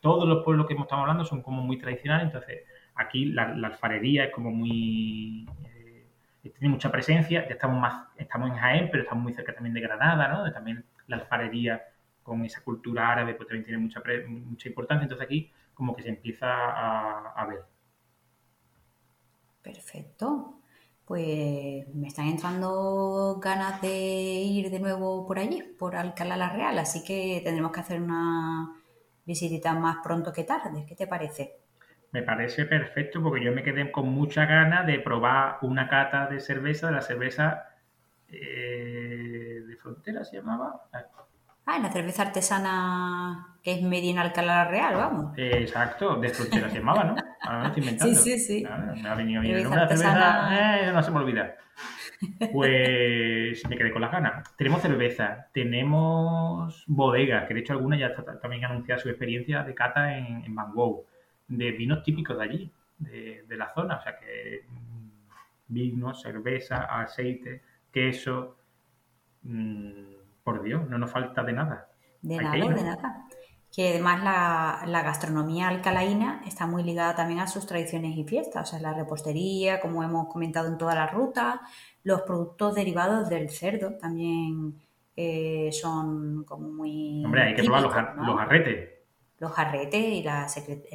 [0.00, 2.62] todos los pueblos que hemos estado hablando son como muy tradicionales, entonces
[2.94, 5.48] aquí la, alfarería es como muy
[6.42, 9.80] tiene mucha presencia, ya estamos más, estamos en Jaén, pero estamos muy cerca también de
[9.80, 10.52] Granada, ¿no?
[10.52, 11.82] También la alfarería
[12.22, 16.08] con esa cultura árabe pues también tiene mucha, mucha importancia, entonces aquí como que se
[16.08, 17.64] empieza a, ver.
[19.62, 20.55] Perfecto.
[21.06, 26.76] Pues me están entrando ganas de ir de nuevo por allí, por Alcalá la Real,
[26.78, 28.74] así que tendremos que hacer una
[29.24, 30.84] visitita más pronto que tarde.
[30.86, 31.58] ¿Qué te parece?
[32.10, 36.40] Me parece perfecto porque yo me quedé con mucha ganas de probar una cata de
[36.40, 37.68] cerveza, de la cerveza
[38.28, 40.88] eh, de frontera se llamaba.
[41.66, 45.32] Ah, la cerveza artesana que es Medina Alcalá Real, vamos.
[45.36, 47.16] exacto, de frontera se llamaba, ¿no?
[47.40, 48.14] Ahora me estoy inventando.
[48.14, 48.66] Sí, sí, sí.
[49.02, 49.66] me ha venido bien.
[49.66, 51.56] Una cerveza, eh, no se me olvida.
[52.52, 54.56] Pues me quedé con las ganas.
[54.56, 60.16] Tenemos cerveza, tenemos bodega, que de hecho alguna ya también anunciado su experiencia de cata
[60.16, 60.72] en, en Van
[61.48, 63.96] de vinos típicos de allí, de, la zona.
[63.96, 65.08] O sea que mm,
[65.66, 68.56] vino, cerveza, aceite, queso.
[69.42, 70.15] Mm,
[70.46, 71.88] por Dios, no nos falta de nada.
[72.22, 73.26] De nada, de nada.
[73.74, 78.68] Que además la, gastronomía alcalaína está muy ligada también a sus tradiciones y fiestas.
[78.68, 81.60] O sea, la repostería, como hemos comentado en toda la ruta,
[82.04, 84.80] los productos derivados del cerdo también
[85.16, 87.24] eh, son como muy.
[87.24, 88.96] Hombre, hay que probar los, los arretes
[89.38, 90.46] los jarretes y la,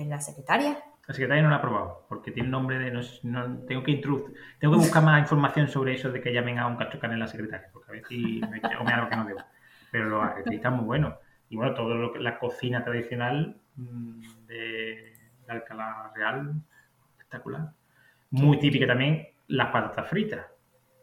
[0.07, 0.77] la secretaria.
[1.07, 2.91] La secretaria no la ha probado, porque tiene nombre de...
[3.23, 4.29] No, tengo que tengo
[4.59, 7.69] que buscar más información sobre eso de que llamen a un cachucán en la secretaria,
[7.91, 9.41] a ver si me come algo que no debo.
[9.91, 11.15] Pero los jarretes están muy buenos.
[11.49, 15.13] Y bueno, todo lo que la cocina tradicional mm, de,
[15.47, 16.53] Alcalá Real,
[17.11, 17.73] espectacular.
[18.29, 20.45] Muy típica también las patatas fritas.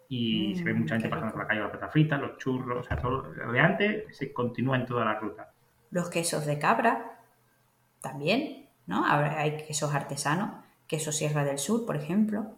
[0.09, 2.79] Y se ve mucha gente mm, pasando por la calle las patatas fritas, los churros,
[2.79, 5.53] o sea, todo lo de antes se continúa en toda la ruta.
[5.91, 7.19] Los quesos de cabra,
[8.01, 9.05] también, ¿no?
[9.07, 12.55] hay quesos artesanos, queso Sierra del Sur, por ejemplo,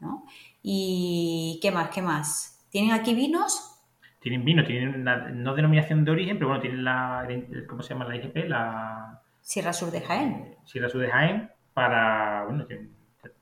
[0.00, 0.26] ¿no?
[0.62, 1.88] ¿Y qué más?
[1.90, 2.61] ¿Qué más?
[2.72, 3.78] ¿Tienen aquí vinos?
[4.18, 7.28] Tienen vino, tienen una, no denominación de origen, pero bueno, tienen la,
[7.68, 8.48] ¿cómo se llama la IGP?
[8.48, 9.20] La...
[9.42, 10.56] Sierra Sur de Jaén.
[10.64, 12.66] Sierra Sur de Jaén, para, bueno,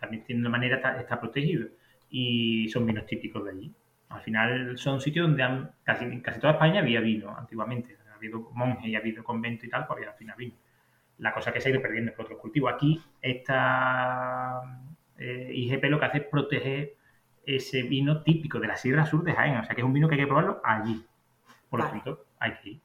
[0.00, 1.68] también tiene una manera, está, está protegido
[2.10, 3.72] y son vinos típicos de allí.
[4.08, 7.96] Al final son sitios donde han, casi, casi toda España había vino antiguamente.
[8.10, 10.54] Ha habido monjes y ha habido convento y tal, pues al final vino.
[11.18, 12.72] La cosa que se ha ido perdiendo por otros cultivos.
[12.74, 14.60] Aquí esta
[15.18, 16.99] eh, IGP lo que hace es proteger
[17.44, 19.58] ese vino típico de la Sierra Sur de Jaén.
[19.58, 21.04] O sea que es un vino que hay que probarlo allí.
[21.68, 22.80] Por lo tanto, hay que ir.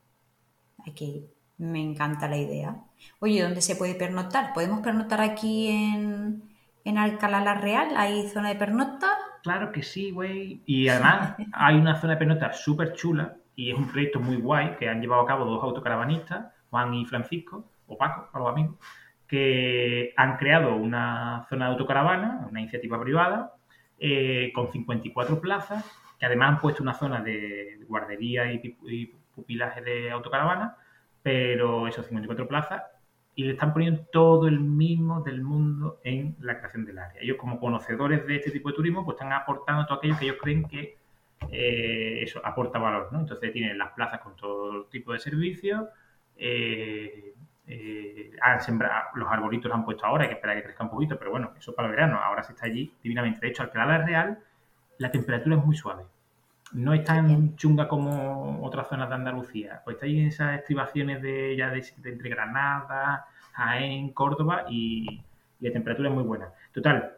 [0.85, 1.35] Hay que ir.
[1.57, 2.75] Me encanta la idea.
[3.19, 4.53] Oye, ¿dónde se puede pernoctar?
[4.53, 6.43] ¿Podemos pernoctar aquí en,
[6.83, 7.89] en Alcalá la Real?
[7.95, 9.07] ¿Hay zona de pernocta?
[9.41, 10.61] Claro que sí, güey.
[10.65, 14.75] Y además hay una zona de pernocta súper chula y es un proyecto muy guay
[14.77, 18.75] que han llevado a cabo dos autocaravanistas, Juan y Francisco, o Paco, para los amigos,
[19.27, 23.53] que han creado una zona de autocaravana, una iniciativa privada,
[23.99, 25.85] eh, con 54 plazas,
[26.19, 30.77] que además han puesto una zona de guardería y, pupilaje de autocaravana,
[31.21, 32.83] pero esos 54 plazas,
[33.35, 37.21] y le están poniendo todo el mismo del mundo en la creación del área.
[37.21, 40.37] Ellos como conocedores de este tipo de turismo, pues están aportando todo aquello que ellos
[40.41, 40.97] creen que
[41.51, 43.19] eh, eso aporta valor, ¿no?
[43.19, 45.85] Entonces tienen las plazas con todo tipo de servicios,
[46.37, 47.33] eh,
[47.67, 50.83] eh, han sembrado, los arbolitos los han puesto ahora, hay que esperar a que crezca
[50.83, 53.39] un poquito, pero bueno, eso para el verano, ahora se está allí divinamente.
[53.41, 54.39] De hecho, al quedar la real,
[54.97, 56.03] la temperatura es muy suave.
[56.73, 59.81] No es tan chunga como otras zonas de Andalucía.
[59.83, 65.21] Pues está ahí en esas estribaciones de, ya de, entre Granada, Jaén, Córdoba y,
[65.59, 66.49] la temperatura es muy buena.
[66.73, 67.13] Total,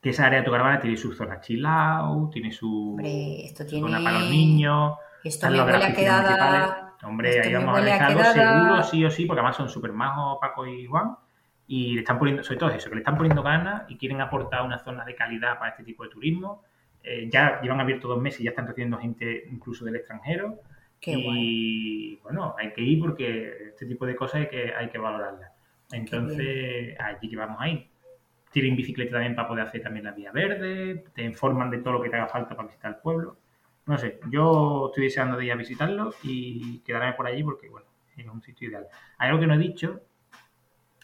[0.00, 2.96] que esa área de autocaravana tiene su zona chilao, tiene su
[3.68, 4.94] zona para los niños.
[5.24, 9.40] Esto me huele a quedada Hombre, ahí vamos a dejarlo seguro, sí o sí, porque
[9.40, 11.16] además son súper majos Paco y Juan.
[11.68, 14.62] Y le están poniendo, sobre todo eso, que le están poniendo ganas y quieren aportar
[14.62, 16.62] una zona de calidad para este tipo de turismo.
[17.02, 20.60] Eh, ya llevan abierto dos meses y ya están recibiendo gente incluso del extranjero.
[21.00, 25.50] y bueno, hay que ir porque este tipo de cosas hay que, hay que valorarlas.
[25.92, 27.86] Entonces, allí que vamos a ir.
[28.50, 32.02] Tienen bicicleta también para poder hacer también la vía verde, te informan de todo lo
[32.02, 33.36] que te haga falta para visitar el pueblo.
[33.86, 37.86] No sé, yo estoy deseando de ir a visitarlo y quedarme por allí porque, bueno,
[38.16, 38.86] es un sitio ideal.
[39.18, 40.02] Hay algo que no he dicho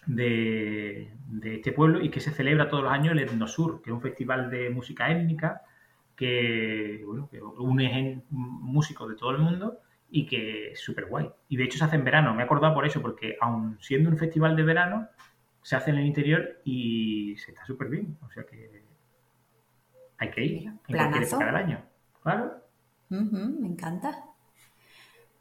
[0.06, 1.12] de,
[1.44, 4.50] este pueblo y que se celebra todos los años el Etnosur, que es un festival
[4.50, 5.62] de música étnica
[6.16, 9.78] que, bueno, que une músicos de todo el mundo
[10.10, 11.30] y que es súper guay.
[11.48, 14.10] Y de hecho se hace en verano, me he acordado por eso, porque aun siendo
[14.10, 15.08] un festival de verano,
[15.62, 18.18] se hace en el interior y se está súper bien.
[18.22, 18.82] O sea que
[20.18, 21.84] hay que ir en cualquier época del año.
[22.24, 22.61] Claro
[23.12, 24.24] me encanta.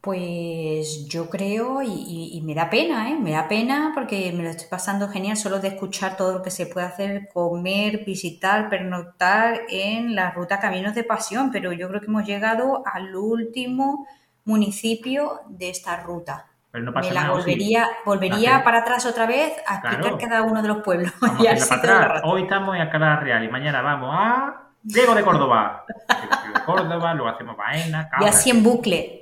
[0.01, 3.19] Pues yo creo, y, me da pena, ¿eh?
[3.19, 6.49] Me da pena porque me lo estoy pasando genial solo de escuchar todo lo que
[6.49, 12.01] se puede hacer, comer, visitar, pernoctar en la ruta Caminos de Pasión, pero yo creo
[12.01, 14.07] que hemos llegado al último
[14.43, 16.47] municipio de esta ruta.
[16.71, 20.63] Pero no pasa me la volvería, volvería para atrás otra vez a explicar cada uno
[20.63, 21.11] de los pueblos.
[22.23, 25.85] Hoy estamos en Alcalá Real y mañana vamos a Diego de Córdoba.
[25.87, 29.21] de Córdoba, luego hacemos Baena, Y así en bucle.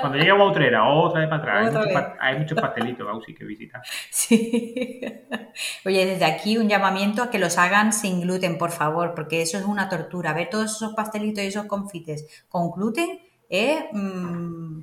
[0.00, 2.16] Cuando llegue a Utrera, otra vez para atrás.
[2.20, 3.82] Hay, muchos pastelitos, Bausi, que visitar.
[4.10, 5.02] Sí.
[5.84, 9.58] Oye, desde aquí un llamamiento a que los hagan sin gluten, por favor, porque eso
[9.58, 10.32] es una tortura.
[10.32, 13.84] Ver todos esos pastelitos y esos confites con gluten es...
[13.92, 14.80] Mm,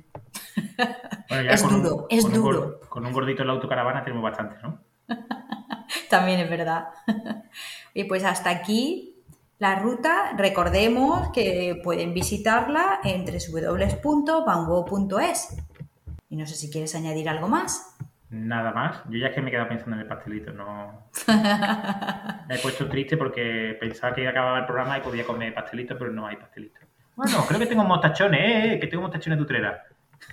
[1.28, 2.80] es duro, es duro.
[2.88, 4.80] con un gordito en la autocaravana tenemos bastante, ¿no?
[6.10, 6.88] También es verdad.
[7.94, 9.15] Y pues hasta aquí
[9.58, 14.36] la ruta, recordemos que pueden visitarla en www.vango.es.
[16.28, 17.96] Y no sé si quieres añadir algo más.
[18.28, 19.02] Nada más.
[19.08, 20.52] Yo ya es que me he quedado pensando en el pastelito.
[20.52, 21.08] No.
[22.48, 26.12] me he puesto triste porque pensaba que acababa el programa y podía comer pastelito, pero
[26.12, 26.80] no hay pastelito.
[27.14, 28.74] Bueno, creo que tengo mostachones, ¿eh?
[28.74, 29.84] eh que tengo mostachones de utrera.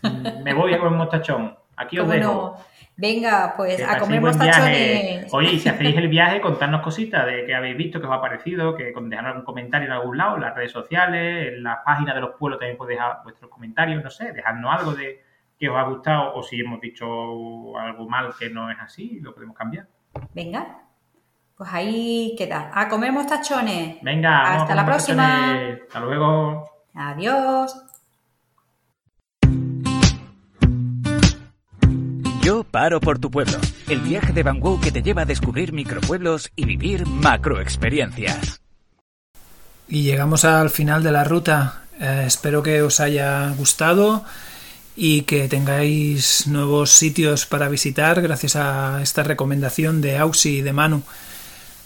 [0.44, 1.56] Me voy a comer mostachón.
[1.76, 2.58] Aquí os dejo.
[2.96, 5.34] Venga, pues a comer mostachones.
[5.34, 8.22] Oye, y si hacéis el viaje, contadnos cositas de que habéis visto, que os ha
[8.22, 12.14] parecido, que dejadnos algún comentario en algún lado, en las redes sociales, en la página
[12.14, 15.24] de los pueblos también podéis dejar vuestros comentarios, no sé, dejadnos algo de
[15.58, 19.34] que os ha gustado o si hemos dicho algo mal que no es así, lo
[19.34, 19.88] podemos cambiar.
[20.34, 20.84] Venga,
[21.58, 22.70] pues ahí queda.
[22.74, 23.98] A comer mostachones.
[24.02, 25.56] Venga, hasta la próxima.
[25.88, 26.70] Hasta luego.
[26.94, 27.93] Adiós.
[32.44, 33.58] Yo paro por tu pueblo.
[33.88, 38.60] El viaje de Van Gogh que te lleva a descubrir micropueblos y vivir macroexperiencias.
[39.88, 41.84] Y llegamos al final de la ruta.
[42.02, 44.26] Eh, espero que os haya gustado
[44.94, 50.74] y que tengáis nuevos sitios para visitar gracias a esta recomendación de Ausi y de
[50.74, 51.02] Manu.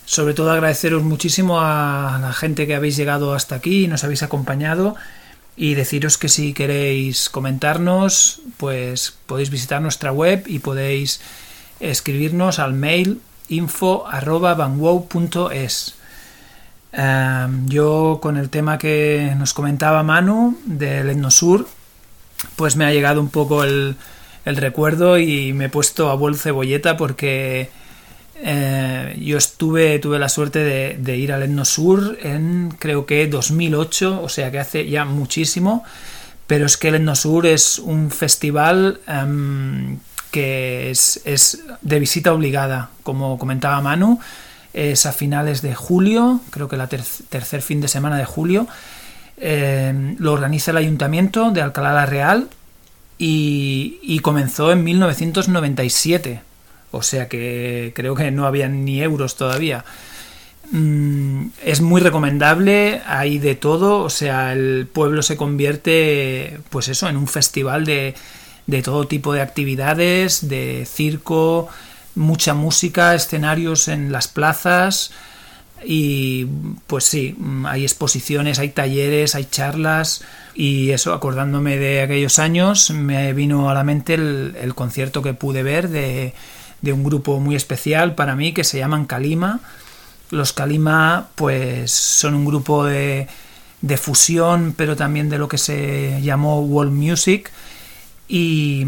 [0.06, 4.24] Sobre todo agradeceros muchísimo a la gente que habéis llegado hasta aquí y nos habéis
[4.24, 4.96] acompañado
[5.58, 11.20] y deciros que si queréis comentarnos, pues podéis visitar nuestra web y podéis
[11.80, 14.06] escribirnos al mail info
[16.92, 21.68] em, yo con el tema que nos comentaba Manu del Etnosur,
[22.56, 23.96] pues me ha llegado un poco el,
[24.46, 27.72] el recuerdo y me he puesto a vuelo cebolleta porque
[28.44, 34.30] eh, yo estuve, tuve la suerte de, ir al Etnosur en creo que 2008, o
[34.30, 35.84] sea que hace ya muchísimo,
[36.46, 40.00] pero es que el Etnosur es un festival em,
[40.32, 44.20] que es, de visita obligada, como comentaba Manu,
[44.74, 48.68] es a finales de julio, creo que la tercer fin de semana de julio,
[49.38, 52.50] em, lo organiza el ayuntamiento de Alcalá la Real
[53.18, 56.47] y comenzó en 1997
[56.92, 59.86] o sea que creo que no habían ni euros todavía.
[60.72, 67.08] Mm, es muy recomendable, hay de todo, o sea, el pueblo se convierte, pues eso,
[67.08, 68.16] en un festival de,
[68.66, 71.70] de todo tipo de actividades, de circo,
[72.16, 75.12] mucha música, escenarios en las plazas
[75.86, 76.46] y
[76.88, 80.24] pues sí, hay exposiciones, hay talleres, hay charlas
[80.56, 85.64] y eso, acordándome de aquellos años, me vino a la mente el, concierto que pude
[85.64, 86.34] ver de,
[86.82, 89.60] de, un grupo muy especial para mí que se llaman Kalima.
[90.32, 93.28] Los Kalima pues son un grupo de,
[93.82, 97.52] de fusión pero también de lo que se llamó world music
[98.28, 98.86] y,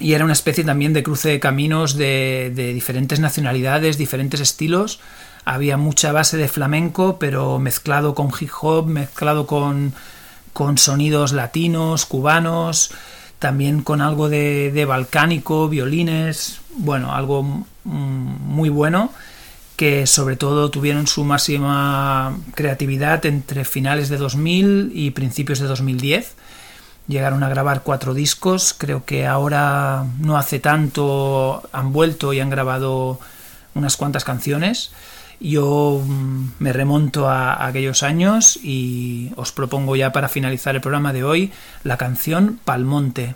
[0.00, 5.00] era una especie también de cruce de caminos de, diferentes nacionalidades, diferentes estilos.
[5.44, 9.92] Había mucha base de flamenco, pero mezclado con hip hop, mezclado con,
[10.52, 12.90] con sonidos latinos, cubanos,
[13.42, 19.12] también con algo de, de, balcánico, violines, bueno, algo muy bueno,
[19.76, 26.36] que sobre todo tuvieron su máxima creatividad entre finales de 2000 y principios de 2010
[27.08, 32.48] llegaron a grabar cuatro discos, creo que ahora no hace tanto han vuelto y han
[32.48, 33.18] grabado
[33.74, 34.92] unas cuantas canciones.
[35.42, 41.12] Yo mm, me remonto a, aquellos años y os propongo ya para finalizar el programa
[41.12, 43.34] de hoy la canción Palmonte.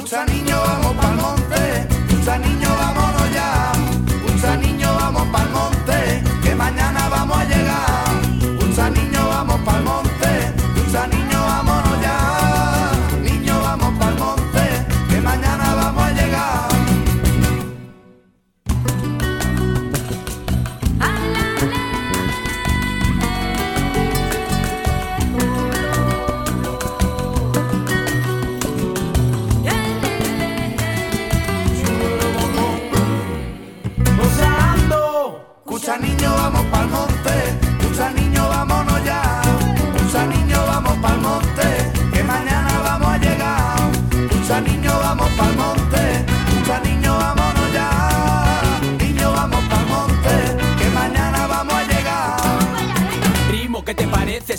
[0.00, 1.86] Mucha niño, vamos pa'l monte.
[2.08, 3.59] Mucha niño, vámonos ya.